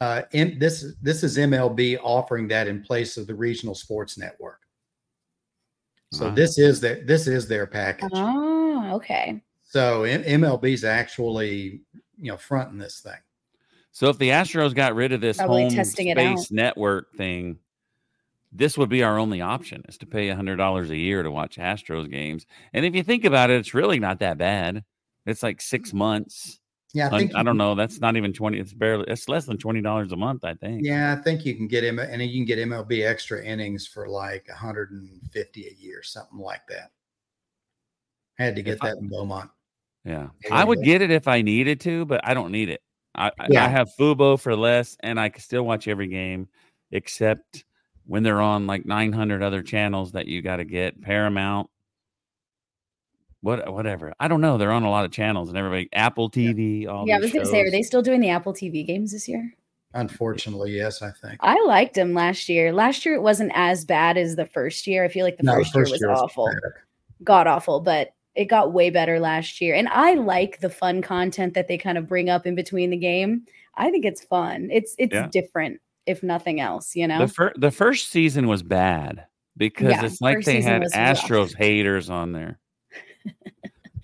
uh, 0.00 0.22
in, 0.32 0.58
this 0.58 0.92
this 1.00 1.22
is 1.22 1.38
MLB 1.38 2.00
offering 2.02 2.48
that 2.48 2.66
in 2.66 2.82
place 2.82 3.16
of 3.16 3.28
the 3.28 3.34
regional 3.34 3.76
sports 3.76 4.18
network. 4.18 4.58
So 6.12 6.30
this 6.30 6.58
is 6.58 6.80
their 6.80 7.04
this 7.04 7.28
is 7.28 7.46
their 7.46 7.66
package. 7.66 8.10
Oh, 8.12 8.90
okay. 8.94 9.40
So 9.62 10.02
M- 10.02 10.42
MLB's 10.42 10.82
actually 10.82 11.82
you 12.18 12.32
know 12.32 12.36
fronting 12.36 12.76
this 12.76 12.98
thing. 12.98 13.20
So 13.92 14.08
if 14.08 14.18
the 14.18 14.30
Astros 14.30 14.74
got 14.74 14.96
rid 14.96 15.12
of 15.12 15.20
this 15.20 15.36
Probably 15.36 15.62
home 15.62 15.70
testing 15.70 16.10
space 16.10 16.50
network 16.50 17.14
thing, 17.14 17.60
this 18.52 18.76
would 18.76 18.88
be 18.90 19.02
our 19.02 19.18
only 19.18 19.40
option 19.40 19.82
is 19.88 19.96
to 19.98 20.06
pay 20.06 20.28
$100 20.28 20.90
a 20.90 20.96
year 20.96 21.22
to 21.22 21.30
watch 21.30 21.56
Astros 21.56 22.10
games. 22.10 22.46
And 22.72 22.84
if 22.84 22.94
you 22.94 23.02
think 23.02 23.24
about 23.24 23.50
it, 23.50 23.58
it's 23.58 23.74
really 23.74 23.98
not 23.98 24.18
that 24.20 24.36
bad. 24.38 24.84
It's 25.24 25.42
like 25.42 25.60
six 25.60 25.92
months. 25.92 26.58
Yeah, 26.94 27.06
I, 27.10 27.18
think 27.18 27.34
I 27.34 27.42
don't 27.42 27.56
know. 27.56 27.74
That's 27.74 28.00
not 28.00 28.16
even 28.18 28.34
20. 28.34 28.58
It's 28.58 28.74
barely, 28.74 29.06
it's 29.08 29.26
less 29.26 29.46
than 29.46 29.56
$20 29.56 30.12
a 30.12 30.16
month, 30.16 30.44
I 30.44 30.52
think. 30.52 30.82
Yeah, 30.84 31.16
I 31.18 31.22
think 31.22 31.46
you 31.46 31.54
can 31.54 31.66
get 31.66 31.82
him, 31.82 31.98
and 31.98 32.20
you 32.20 32.38
can 32.40 32.44
get 32.44 32.58
MLB 32.58 33.08
extra 33.08 33.42
innings 33.42 33.86
for 33.86 34.06
like 34.08 34.46
150 34.48 35.66
a 35.68 35.72
year, 35.82 36.02
something 36.02 36.38
like 36.38 36.66
that. 36.68 36.90
I 38.38 38.44
had 38.44 38.56
to 38.56 38.62
get 38.62 38.74
If 38.74 38.82
I- 38.82 38.88
that 38.88 38.98
in 38.98 39.08
Beaumont. 39.08 39.50
Yeah. 40.04 40.28
Yeah, 40.44 40.54
I 40.54 40.64
would 40.64 40.82
get 40.82 41.00
it 41.00 41.10
if 41.10 41.28
I 41.28 41.40
needed 41.42 41.80
to, 41.82 42.04
but 42.04 42.20
I 42.24 42.34
don't 42.34 42.50
need 42.50 42.68
it. 42.68 42.82
I, 43.14 43.30
I- 43.38 43.46
Yeah. 43.48 43.64
I 43.64 43.68
have 43.68 43.88
Fubo 43.98 44.38
for 44.38 44.54
less 44.56 44.96
and 45.00 45.18
I 45.18 45.30
can 45.30 45.40
still 45.40 45.62
watch 45.62 45.88
every 45.88 46.08
game 46.08 46.48
except 46.90 47.64
when 48.06 48.22
they're 48.22 48.40
on 48.40 48.66
like 48.66 48.84
900 48.86 49.42
other 49.42 49.62
channels 49.62 50.12
that 50.12 50.26
you 50.26 50.42
got 50.42 50.56
to 50.56 50.64
get 50.64 51.00
Paramount. 51.00 51.68
What, 53.40 53.72
whatever. 53.72 54.12
I 54.20 54.28
don't 54.28 54.40
know. 54.40 54.56
They're 54.56 54.70
on 54.70 54.84
a 54.84 54.90
lot 54.90 55.04
of 55.04 55.10
channels 55.10 55.48
and 55.48 55.58
everybody, 55.58 55.88
Apple 55.92 56.30
TV, 56.30 56.86
all 56.86 57.06
yeah, 57.08 57.16
I 57.16 57.18
these 57.18 57.24
was 57.24 57.32
going 57.32 57.44
to 57.44 57.50
say, 57.50 57.60
are 57.60 57.70
they 57.72 57.82
still 57.82 58.02
doing 58.02 58.20
the 58.20 58.28
Apple 58.30 58.52
TV 58.54 58.86
games 58.86 59.10
this 59.10 59.26
year? 59.28 59.52
Unfortunately, 59.94 60.70
yes, 60.76 61.02
I 61.02 61.10
think. 61.10 61.38
I 61.40 61.60
liked 61.66 61.94
them 61.94 62.14
last 62.14 62.48
year. 62.48 62.72
Last 62.72 63.04
year 63.04 63.16
it 63.16 63.22
wasn't 63.22 63.50
as 63.54 63.84
bad 63.84 64.16
as 64.16 64.36
the 64.36 64.46
first 64.46 64.86
year. 64.86 65.04
I 65.04 65.08
feel 65.08 65.24
like 65.24 65.36
the 65.38 65.42
No, 65.42 65.54
first, 65.56 65.74
year 65.74 65.82
was 65.82 66.02
awful, 66.04 66.46
pathetic. 66.46 66.72
god 67.24 67.46
awful, 67.48 67.80
but 67.80 68.14
it 68.34 68.46
got 68.46 68.72
way 68.72 68.88
better 68.88 69.20
last 69.20 69.60
year. 69.60 69.74
And 69.74 69.88
I 69.88 70.14
like 70.14 70.60
the 70.60 70.70
fun 70.70 71.02
content 71.02 71.52
that 71.54 71.68
they 71.68 71.76
kind 71.76 71.98
of 71.98 72.08
bring 72.08 72.30
up 72.30 72.46
in 72.46 72.54
between 72.54 72.88
the 72.90 72.96
game. 72.96 73.42
I 73.74 73.90
think 73.90 74.06
it's 74.06 74.22
fun. 74.24 74.68
It's 74.72 74.94
it's 74.98 75.12
Yeah. 75.12 75.28
different, 75.30 75.80
if 76.06 76.22
nothing 76.22 76.60
else. 76.60 76.94
You 76.96 77.06
know, 77.08 77.20
The, 77.26 77.28
fir- 77.32 77.52
the 77.56 77.70
first 77.70 78.10
season 78.10 78.46
was 78.48 78.62
bad 78.62 79.26
because 79.56 79.90
Yeah, 79.90 80.04
it's 80.04 80.20
like 80.20 80.44
they 80.44 80.60
had 80.62 80.82
was 80.82 80.94
rough. 80.94 81.18
Astros 81.18 81.56
haters 81.56 82.10
on 82.10 82.32
there. 82.32 82.58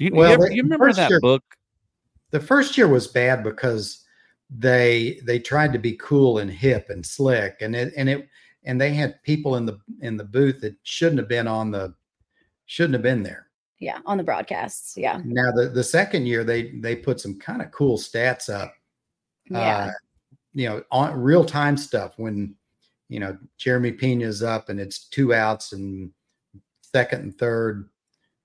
You, 0.01 0.13
Well, 0.15 0.29
you, 0.29 0.35
ever- 0.35 0.49
the 0.49 0.55
you 0.55 0.63
remember 0.63 0.87
first 0.87 0.97
that 0.99 1.11
year- 1.11 1.21
book? 1.21 1.43
The 2.31 2.39
first 2.41 2.77
year 2.79 2.87
was 2.87 3.09
bad 3.09 3.43
because 3.43 4.05
they 4.51 5.19
they 5.27 5.39
tried 5.41 5.73
to 5.73 5.79
be 5.79 5.97
cool 5.97 6.39
and 6.39 6.51
hip 6.51 6.87
and 6.91 7.05
slick, 7.05 7.57
and 7.63 7.75
it 7.75 7.93
and 7.97 8.09
it 8.09 8.29
and 8.65 8.81
they 8.81 8.93
had 8.95 9.21
people 9.25 9.57
in 9.57 9.67
the 9.67 9.79
in 10.03 10.17
the 10.17 10.25
booth 10.25 10.61
that 10.61 10.77
shouldn't 10.85 11.19
have 11.19 11.29
been 11.29 11.49
on 11.49 11.71
the 11.73 11.95
shouldn't 12.67 12.93
have 12.95 13.03
been 13.03 13.23
there. 13.25 13.49
yeah, 13.81 13.99
on 14.07 14.19
the 14.19 14.23
broadcasts. 14.25 14.97
Yeah, 14.97 15.21
Now 15.25 15.51
the 15.53 15.69
the 15.71 15.83
second 15.83 16.27
year 16.27 16.45
they 16.45 16.71
they 16.81 16.95
put 16.95 17.19
some 17.19 17.39
kind 17.39 17.61
of 17.63 17.71
cool 17.73 17.99
stats 17.99 18.49
up. 18.49 18.73
yeah, 19.51 19.87
Uh, 19.87 19.91
you 20.59 20.69
know, 20.69 20.83
on 20.91 21.19
real 21.21 21.45
time 21.45 21.77
stuff 21.77 22.15
when 22.17 22.55
you 23.09 23.21
know 23.21 23.39
Jeremy 23.59 23.93
Pena's 23.93 24.43
up 24.43 24.69
and 24.69 24.81
it's 24.81 25.05
two 25.09 25.33
outs 25.33 25.73
and 25.73 26.11
second 26.83 27.23
and 27.23 27.39
third. 27.39 27.89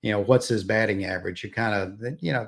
You 0.02 0.12
know, 0.12 0.20
what's 0.20 0.48
his 0.48 0.64
batting 0.64 1.04
average? 1.06 1.42
You 1.42 1.50
kind 1.50 1.74
of 1.74 2.22
you 2.22 2.32
know, 2.32 2.46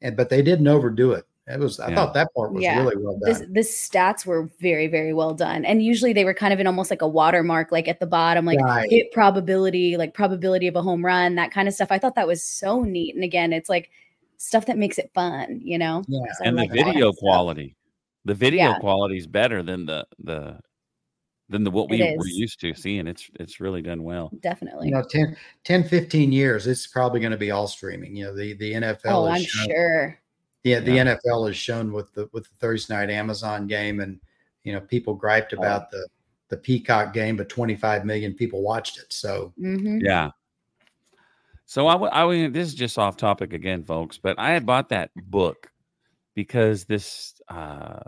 and 0.00 0.16
but 0.16 0.28
they 0.30 0.42
didn't 0.42 0.68
overdo 0.68 1.12
it. 1.12 1.26
It 1.48 1.58
was 1.58 1.80
I 1.80 1.92
thought 1.92 2.14
that 2.14 2.32
part 2.36 2.52
was 2.52 2.62
Yeah. 2.62 2.78
really 2.78 3.02
well 3.02 3.18
done. 3.18 3.52
the 3.52 3.60
stats 3.60 4.24
were 4.24 4.48
very 4.60 4.86
very 4.86 5.12
well 5.12 5.34
done 5.34 5.64
and 5.64 5.82
usually 5.82 6.12
they 6.12 6.24
were 6.24 6.34
kind 6.34 6.52
of 6.52 6.60
in 6.60 6.66
almost 6.68 6.90
like 6.90 7.02
a 7.02 7.08
watermark 7.08 7.72
like 7.72 7.88
at 7.88 7.98
the 7.98 8.06
bottom 8.06 8.46
like 8.46 8.60
Right. 8.60 8.88
hit 8.88 9.10
probability 9.10 9.96
like 9.96 10.14
probability 10.14 10.68
of 10.68 10.76
a 10.76 10.82
home 10.82 11.04
run 11.04 11.34
that 11.34 11.50
kind 11.50 11.66
of 11.66 11.74
stuff 11.74 11.88
i 11.90 11.98
thought 11.98 12.14
that 12.14 12.28
was 12.28 12.40
so 12.44 12.82
neat 12.82 13.16
and 13.16 13.24
again 13.24 13.52
it's 13.52 13.68
like 13.68 13.90
stuff 14.36 14.66
that 14.66 14.78
makes 14.78 14.96
it 14.98 15.10
fun 15.12 15.60
you 15.64 15.76
know 15.76 16.04
Yeah. 16.06 16.20
'Cause 16.28 16.36
I 16.40 16.44
and 16.44 16.56
the 16.56 16.62
like 16.62 16.70
all 16.70 16.76
video 16.92 17.10
stuff. 17.10 17.18
quality 17.20 17.74
the 18.24 18.34
video 18.34 18.70
Yeah. 18.70 18.78
quality 18.78 19.16
is 19.16 19.26
better 19.26 19.62
than 19.62 19.86
the 19.86 20.06
the 20.22 20.58
than 21.48 21.64
the 21.64 21.70
what 21.70 21.88
we 21.90 22.00
were 22.16 22.26
used 22.26 22.60
to 22.60 22.74
seeing 22.74 23.06
it's 23.08 23.28
it's 23.40 23.58
really 23.60 23.82
done 23.82 24.02
well 24.04 24.30
definitely 24.40 24.86
You 24.88 24.94
know, 24.94 25.02
10, 25.10 25.36
10, 25.64 25.82
15 25.84 26.30
years, 26.30 26.66
it's 26.68 26.86
probably 26.86 27.18
going 27.18 27.32
to 27.32 27.38
be 27.38 27.50
all 27.50 27.66
streaming. 27.66 28.14
You 28.14 28.26
know, 28.26 28.36
the 28.36 28.52
the 28.54 28.72
NFL. 28.72 29.00
oh 29.06 29.26
has 29.26 29.40
i'm 29.40 29.44
shown- 29.44 29.66
sure 29.66 30.18
Yeah, 30.62 30.80
the 30.80 30.92
Yeah. 30.92 31.16
NFL 31.16 31.46
has 31.48 31.56
shown 31.56 31.92
with 31.92 32.12
the 32.14 32.28
with 32.32 32.44
the 32.44 32.54
Thursday 32.56 32.94
night 32.94 33.10
Amazon 33.10 33.66
game, 33.66 34.00
and 34.00 34.20
you 34.62 34.72
know, 34.74 34.80
people 34.80 35.14
griped 35.14 35.52
Oh. 35.54 35.58
about 35.58 35.90
the 35.90 36.06
the 36.50 36.56
Peacock 36.56 37.12
game, 37.14 37.36
but 37.36 37.48
25 37.48 38.04
million 38.04 38.34
people 38.34 38.62
watched 38.62 38.98
it. 38.98 39.12
So 39.12 39.52
hmm 39.56 39.98
yeah 40.02 40.30
so 41.64 41.86
I, 41.86 41.92
w- 41.92 42.10
I 42.12 42.20
w- 42.22 42.50
this 42.50 42.66
is 42.68 42.74
just 42.74 42.98
off 42.98 43.16
topic 43.16 43.52
again 43.52 43.84
folks 43.84 44.18
but 44.18 44.36
i 44.40 44.50
had 44.50 44.66
bought 44.66 44.88
that 44.88 45.10
book 45.14 45.70
because 46.34 46.84
this 46.84 47.34
uh 47.48 48.00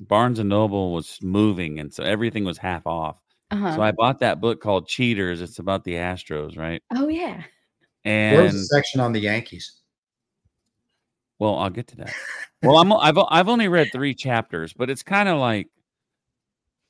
barnes 0.00 0.38
and 0.38 0.48
noble 0.48 0.92
was 0.92 1.18
moving 1.22 1.78
and 1.80 1.92
so 1.92 2.02
everything 2.02 2.44
was 2.44 2.58
half 2.58 2.86
off 2.86 3.16
uh-huh. 3.50 3.74
so 3.74 3.82
i 3.82 3.90
bought 3.92 4.18
that 4.18 4.40
book 4.40 4.60
called 4.60 4.86
cheaters 4.86 5.40
it's 5.40 5.58
about 5.58 5.84
the 5.84 5.94
astros 5.94 6.58
right 6.58 6.82
oh 6.94 7.08
yeah 7.08 7.42
there 8.06 8.42
was 8.42 8.54
and 8.54 8.62
a 8.62 8.66
section 8.66 9.00
on 9.00 9.12
the 9.12 9.20
Yankees. 9.20 9.80
Well, 11.38 11.56
I'll 11.56 11.70
get 11.70 11.88
to 11.88 11.96
that. 11.96 12.14
Well, 12.62 12.78
I'm 12.78 12.90
I've 12.90 13.18
I've 13.28 13.48
only 13.48 13.68
read 13.68 13.90
three 13.92 14.14
chapters, 14.14 14.72
but 14.72 14.88
it's 14.88 15.02
kind 15.02 15.28
of 15.28 15.38
like 15.38 15.68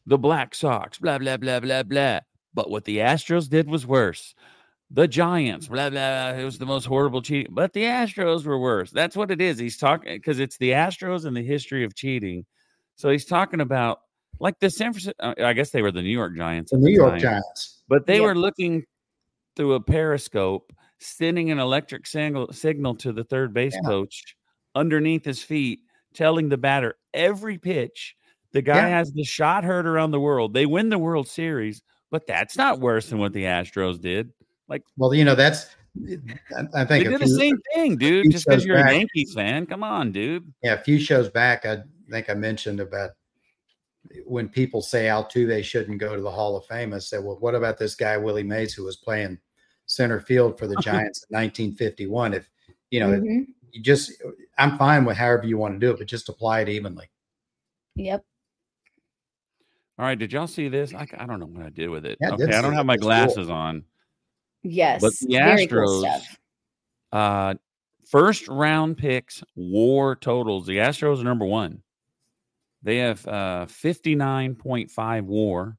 the 0.07 0.17
Black 0.17 0.55
Sox, 0.55 0.97
blah 0.97 1.19
blah 1.19 1.37
blah 1.37 1.59
blah 1.59 1.83
blah. 1.83 2.21
But 2.55 2.71
what 2.71 2.85
the 2.85 2.99
Astros 2.99 3.51
did 3.51 3.69
was 3.69 3.85
worse. 3.85 4.35
The 4.91 5.09
Giants, 5.09 5.67
blah 5.69 5.91
blah. 5.91 6.31
It 6.31 6.45
was 6.45 6.59
the 6.59 6.67
most 6.67 6.85
horrible 6.85 7.21
cheating, 7.21 7.53
but 7.53 7.73
the 7.73 7.83
Astros 7.83 8.45
were 8.45 8.59
worse. 8.59 8.91
That's 8.91 9.17
what 9.17 9.31
it 9.33 9.41
is. 9.41 9.59
He's 9.59 9.77
talking 9.77 10.15
because 10.15 10.39
it's 10.39 10.57
the 10.59 10.71
Astros 10.71 11.25
and 11.25 11.37
the 11.37 11.43
history 11.43 11.83
of 11.85 11.95
cheating. 11.97 12.47
So 12.95 13.11
he's 13.11 13.25
talking 13.25 13.61
about 13.61 14.01
like 14.39 14.59
the 14.61 14.71
San 14.71 14.93
Francisco. 14.93 15.15
Uh, 15.19 15.35
I 15.45 15.55
guess 15.55 15.71
they 15.71 15.83
were 15.83 15.91
the 15.91 16.03
New 16.03 16.11
York 16.11 16.37
Giants. 16.37 16.71
The 16.71 16.79
New 16.79 16.93
York 16.95 17.13
time 17.13 17.21
Giants. 17.21 17.83
but 17.89 18.07
they 18.07 18.17
Yeah. 18.19 18.27
were 18.27 18.35
looking 18.37 18.85
through 19.57 19.73
a 19.75 19.81
periscope, 19.81 20.73
sending 21.01 21.51
an 21.51 21.59
electric 21.59 22.07
signal 22.07 22.53
signal 22.53 22.95
to 22.97 23.13
the 23.13 23.25
third 23.25 23.53
base 23.53 23.75
Yeah. 23.75 23.89
coach 23.89 24.37
underneath 24.77 25.25
his 25.25 25.43
feet, 25.43 25.81
telling 26.15 26.49
the 26.49 26.59
batter 26.59 26.95
every 27.13 27.59
pitch. 27.59 28.15
The 28.53 28.63
guy 28.63 28.77
Yeah. 28.77 28.89
has 28.99 29.11
the 29.13 29.25
shot 29.25 29.65
heard 29.65 29.87
around 29.87 30.13
the 30.13 30.21
world. 30.21 30.55
They 30.55 30.65
win 30.67 30.91
the 30.91 30.99
World 30.99 31.27
Series, 31.27 31.83
but 32.11 32.27
that's 32.29 32.57
not 32.57 32.79
worse 32.79 33.11
than 33.11 33.19
what 33.19 33.33
the 33.33 33.45
Astros 33.45 34.01
did. 34.01 34.33
Like, 34.69 34.83
well, 34.97 35.15
you 35.15 35.25
know, 35.25 35.35
that's 35.35 35.75
I, 36.57 36.83
I 36.83 36.85
think 36.85 37.07
a 37.07 37.11
did 37.11 37.21
the 37.21 37.29
same 37.29 37.59
thing, 37.75 37.97
dude. 37.97 38.31
Just 38.31 38.47
because 38.47 38.65
you're 38.65 38.77
a 38.79 38.93
Yankees 38.93 39.33
fan, 39.35 39.67
come 39.67 39.83
on, 39.83 40.13
dude. 40.13 40.53
yeah, 40.63 40.75
a 40.75 40.83
few 40.83 40.99
shows 40.99 41.29
back, 41.29 41.65
I 41.65 41.79
think 42.11 42.29
I 42.29 42.35
mentioned 42.35 42.81
about 42.81 43.11
when 44.25 44.49
people 44.49 44.83
say 44.83 45.05
Altuve 45.05 45.65
shouldn't 45.65 45.99
go 45.99 46.15
to 46.15 46.23
the 46.23 46.31
Hall 46.31 46.57
of 46.57 46.65
Fame. 46.67 46.93
I 46.93 46.99
said, 46.99 47.25
well, 47.25 47.37
what 47.41 47.55
about 47.55 47.79
this 47.79 47.95
guy 47.95 48.17
Willie 48.17 48.43
Mays 48.43 48.73
who 48.75 48.85
was 48.85 48.97
playing 48.97 49.39
center 49.87 50.21
field 50.21 50.59
for 50.59 50.67
the 50.67 50.77
Giants 50.83 51.25
in 51.31 51.37
1951? 51.37 52.35
If 52.35 52.51
you 52.91 53.01
know, 53.01 53.09
Mhm. 53.09 53.47
you 53.73 53.83
just 53.83 54.13
I'm 54.59 54.77
fine 54.79 55.05
with 55.05 55.17
however 55.17 55.47
you 55.47 55.59
want 55.59 55.75
to 55.75 55.79
do 55.87 55.93
it, 55.93 55.99
but 55.99 56.07
just 56.07 56.29
apply 56.29 56.61
it 56.61 56.69
evenly. 56.69 57.11
yep 57.95 58.25
All 59.99 60.05
right, 60.05 60.19
did 60.19 60.33
y'all 60.33 60.47
see 60.47 60.69
this? 60.69 60.93
I, 60.95 61.07
I 61.19 61.27
don't 61.27 61.41
know 61.41 61.47
what 61.47 61.65
I 61.65 61.71
did 61.71 61.89
with 61.89 62.05
it. 62.07 62.19
Yeah, 62.21 62.33
okay, 62.35 62.55
I 62.55 62.63
don't 62.63 62.75
have 62.75 62.87
my 62.87 62.95
It's 62.95 63.03
cool. 63.03 63.09
glasses 63.09 63.49
on. 63.51 63.85
Yes 64.69 65.01
But 65.03 65.13
the 65.21 65.35
very 65.35 65.67
cool 65.67 66.01
stuff 66.01 66.39
uh, 67.13 67.55
first 68.09 68.47
round 68.49 68.99
picks, 68.99 69.43
war 69.55 70.17
totals. 70.17 70.67
The 70.67 70.79
Astros 70.79 71.21
are 71.21 71.25
number 71.25 71.45
one. 71.47 71.83
They 72.83 72.99
have 72.99 73.27
uh, 73.27 73.67
59.5 73.67 75.23
war. 75.25 75.77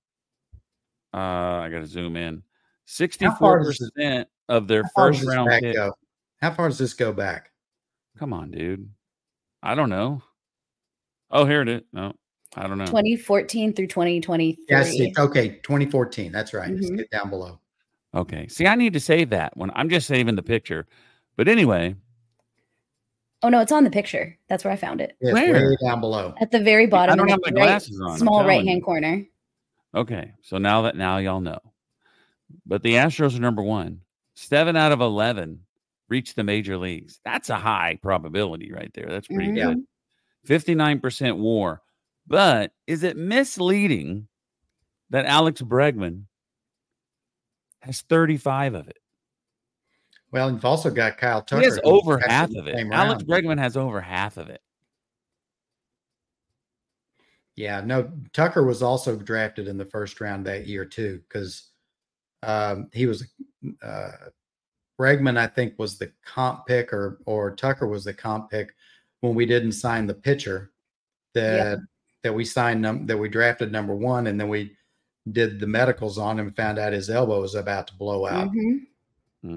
Uh, 1.13 1.17
I 1.17 1.69
got 1.71 1.79
to 1.79 1.85
zoom 1.87 2.15
in. 2.17 2.43
far 3.39 3.59
does 3.63 3.79
it- 3.79 3.93
64% 3.97 4.25
of 4.49 4.67
their 4.67 4.83
How 4.83 4.89
far 4.95 5.11
does 5.11 5.19
first 5.19 5.29
round 5.29 5.49
back 5.49 5.61
pick. 5.63 5.75
go? 5.75 5.93
How 6.41 6.51
far 6.51 6.69
does 6.69 6.77
this 6.77 6.93
go 6.93 7.11
back? 7.13 7.51
Come 8.17 8.33
on, 8.33 8.51
dude. 8.51 8.89
I 9.63 9.75
don't 9.75 9.89
know. 9.89 10.21
Oh, 11.29 11.45
here 11.45 11.61
it 11.61 11.69
is. 11.69 11.81
No, 11.93 12.13
I 12.55 12.67
don't 12.67 12.77
know. 12.77 12.85
2014 12.85 13.73
through 13.73 13.87
2023 13.87 14.65
Yeah, 14.69 14.83
I. 14.83 15.13
Okay, 15.17 15.49
2014. 15.63 16.31
That's 16.31 16.53
right. 16.53 16.75
Just 16.75 16.91
Mhm. 16.91 16.97
get 16.97 17.09
down 17.11 17.29
below. 17.29 17.59
Okay. 18.15 18.47
See, 18.47 18.65
I 18.67 18.75
need 18.75 18.93
to 18.93 18.99
save 18.99 19.29
that 19.31 19.55
when 19.57 19.71
I'm 19.75 19.89
just 19.89 20.07
saving 20.07 20.35
the 20.35 20.43
picture. 20.43 20.87
But 21.35 21.47
anyway, 21.47 21.95
oh 23.43 23.49
no 23.49 23.59
it's 23.59 23.71
on 23.71 23.83
the 23.83 23.91
picture 23.91 24.35
that's 24.49 24.63
where 24.63 24.73
i 24.73 24.75
found 24.75 24.99
it 24.99 25.15
Yeah, 25.21 25.29
it's 25.29 25.33
Where? 25.35 25.69
way 25.69 25.77
down 25.85 25.99
below. 26.01 26.33
at 26.41 26.49
the 26.49 26.59
very 26.59 26.87
bottom 26.87 27.15
don't 27.17 27.27
have 27.29 27.39
the 27.43 27.51
my 27.51 27.61
right- 27.61 27.67
glasses 27.67 28.01
on, 28.01 28.17
small 28.17 28.43
right 28.43 28.65
hand 28.65 28.83
corner 28.83 29.23
Okay, 29.95 30.33
so 30.41 30.57
now 30.57 30.81
that 30.83 30.95
now 30.97 31.17
y'all 31.17 31.39
know. 31.39 31.59
But 32.65 32.83
the 32.83 32.93
Astros 32.95 33.35
are 33.37 33.41
number 33.41 33.63
one. 33.63 34.01
Seven 34.35 34.75
out 34.75 34.91
of 34.91 35.01
eleven 35.01 35.61
reach 36.09 36.35
the 36.35 36.43
major 36.43 36.77
leagues. 36.77 37.19
That's 37.25 37.49
a 37.49 37.55
high 37.55 37.97
probability 38.03 38.71
right 38.71 38.91
there. 38.93 39.07
That's 39.07 39.27
pretty 39.27 39.51
Mhm. 39.51 39.55
good. 39.55 39.77
Fifty-nine 40.45 40.99
percent 40.99 41.37
WAR. 41.37 41.81
But 42.27 42.73
is 42.85 43.03
it 43.03 43.17
misleading 43.17 44.27
that 45.09 45.25
Alex 45.25 45.61
Bregman 45.61 46.23
has 47.81 48.01
thirty-five 48.01 48.73
of 48.73 48.87
it? 48.87 48.97
Well, 50.31 50.51
you've 50.51 50.65
also 50.65 50.89
got 50.89 51.17
Kyle 51.17 51.41
Tucker. 51.41 51.61
he 51.61 51.65
has 51.65 51.79
over 51.83 52.19
half 52.27 52.53
of 52.55 52.67
it. 52.67 52.75
Alex 52.91 53.23
round. 53.23 53.27
Bregman 53.27 53.59
has 53.59 53.77
over 53.77 54.01
half 54.01 54.37
of 54.37 54.49
it. 54.49 54.61
Yeah, 57.55 57.81
no, 57.81 58.11
Tucker 58.33 58.63
was 58.63 58.83
also 58.83 59.15
drafted 59.15 59.67
in 59.67 59.77
the 59.77 59.85
first 59.85 60.21
round 60.21 60.45
that 60.45 60.67
year 60.67 60.85
too, 60.85 61.21
because 61.27 61.69
um, 62.43 62.89
he 62.93 63.07
was 63.07 63.27
uh, 63.81 64.11
Bregman, 64.99 65.37
I 65.37 65.47
think, 65.47 65.73
was 65.79 65.97
the 65.97 66.11
comp 66.23 66.67
pick, 66.67 66.93
or 66.93 67.19
or 67.25 67.55
Tucker 67.55 67.87
was 67.87 68.03
the 68.03 68.13
comp 68.13 68.51
pick 68.51 68.75
when 69.21 69.33
we 69.33 69.45
didn't 69.45 69.71
sign 69.71 70.05
the 70.05 70.13
pitcher 70.13 70.71
that 71.33 71.79
that 72.23 72.33
we 72.33 72.45
signed 72.45 72.81
num- 72.81 73.07
that 73.07 73.17
we 73.17 73.29
drafted 73.29 73.71
number 73.71 73.95
one, 73.95 74.27
and 74.27 74.39
then 74.39 74.49
we 74.49 74.75
did 75.31 75.59
the 75.59 75.67
medicals 75.67 76.17
on 76.17 76.39
him, 76.39 76.51
found 76.53 76.79
out 76.79 76.93
his 76.93 77.09
elbow 77.09 77.41
was 77.41 77.55
about 77.55 77.87
to 77.87 77.95
blow 77.95 78.25
out, 78.25 78.49
Mhm. 78.51 78.87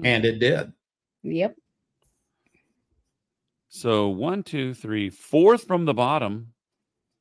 and 0.03 0.25
it 0.25 0.39
did. 0.39 0.71
Yep. 1.23 1.55
So 3.69 4.09
one, 4.09 4.43
two, 4.43 4.73
three, 4.73 5.09
fourth 5.09 5.65
from 5.65 5.85
the 5.85 5.93
bottom. 5.93 6.53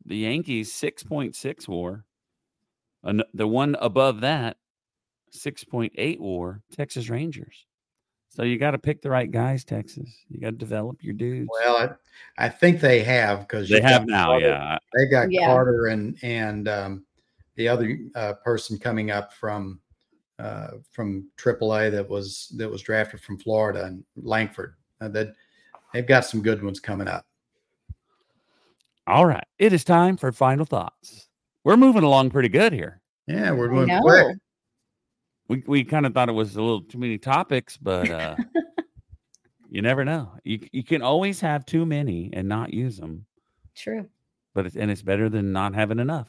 The 0.07 0.17
Yankees 0.17 0.73
six 0.73 1.03
point 1.03 1.37
six 1.37 1.69
WAR. 1.69 2.05
An- 3.05 3.23
the 3.35 3.47
one 3.47 3.77
above 3.81 4.23
that, 4.23 4.57
six 5.31 5.63
point 5.65 5.93
eight 5.97 6.21
WAR. 6.21 6.63
Texas 6.73 7.09
Rangers. 7.09 7.67
So 8.31 8.43
you 8.45 8.59
got 8.59 8.71
to 8.73 8.79
pick 8.79 9.03
the 9.03 9.11
right 9.11 9.31
guys, 9.31 9.65
Texas. 9.65 10.09
You 10.29 10.41
got 10.41 10.51
to 10.51 10.57
develop 10.57 11.03
your 11.03 11.15
dudes. 11.15 11.49
Well, 11.65 11.77
I, 12.39 12.47
I 12.47 12.49
think 12.49 12.81
they 12.81 13.03
have 13.03 13.41
because 13.41 13.69
they 13.69 13.81
have 13.81 14.07
now, 14.07 14.39
yeah. 14.39 14.79
They 14.97 15.07
got 15.07 15.31
Yeah. 15.33 15.47
Carter 15.47 15.87
and 15.87 16.17
and 16.23 16.69
um, 16.69 17.05
the 17.61 17.69
other 17.69 17.99
uh, 18.15 18.33
person 18.43 18.79
coming 18.79 19.11
up 19.11 19.35
from 19.35 19.79
uh, 20.39 20.69
from 20.91 21.29
AAA 21.37 21.91
that 21.91 22.09
was 22.09 22.51
that 22.57 22.71
was 22.71 22.81
drafted 22.81 23.21
from 23.21 23.39
Florida 23.39 23.85
and 23.85 24.03
Langford. 24.17 24.77
Uh, 25.03 25.09
that 25.09 25.35
they've 25.93 26.07
got 26.07 26.25
some 26.25 26.41
good 26.41 26.63
ones 26.65 26.81
coming 26.81 27.07
up. 27.07 27.27
All 29.07 29.27
right, 29.27 29.45
it 29.59 29.75
is 29.75 29.85
time 29.85 30.17
for 30.17 30.33
final 30.33 30.65
thoughts. 30.65 31.29
We're 31.65 31.77
moving 31.77 32.03
along 32.03 32.31
pretty 32.31 32.49
good 32.49 32.73
here. 32.73 33.03
Yeah, 33.27 33.51
we're 33.53 33.71
I 33.71 33.75
moving 33.75 33.89
know. 33.89 34.01
quick. 34.01 34.37
We 35.49 35.63
we 35.67 35.85
kind 35.85 36.07
of 36.07 36.15
thought 36.15 36.31
it 36.31 36.33
was 36.33 36.57
a 36.57 36.63
little 36.63 36.81
too 36.81 36.97
many 36.97 37.19
topics, 37.19 37.77
but 37.77 38.09
uh, 38.09 38.37
you 39.71 39.83
never 39.83 40.03
know. 40.03 40.33
You 40.45 40.61
you 40.73 40.83
can 40.83 41.03
always 41.03 41.43
have 41.43 41.67
too 41.67 41.85
many 41.85 42.31
and 42.33 42.49
not 42.49 42.73
use 42.73 42.97
them. 42.97 43.27
True. 43.75 44.09
but 44.55 44.65
it's 44.65 44.77
and 44.77 44.91
it's 44.91 45.03
better 45.03 45.29
than 45.29 45.53
not 45.53 45.75
having 45.75 45.99
enough. 45.99 46.29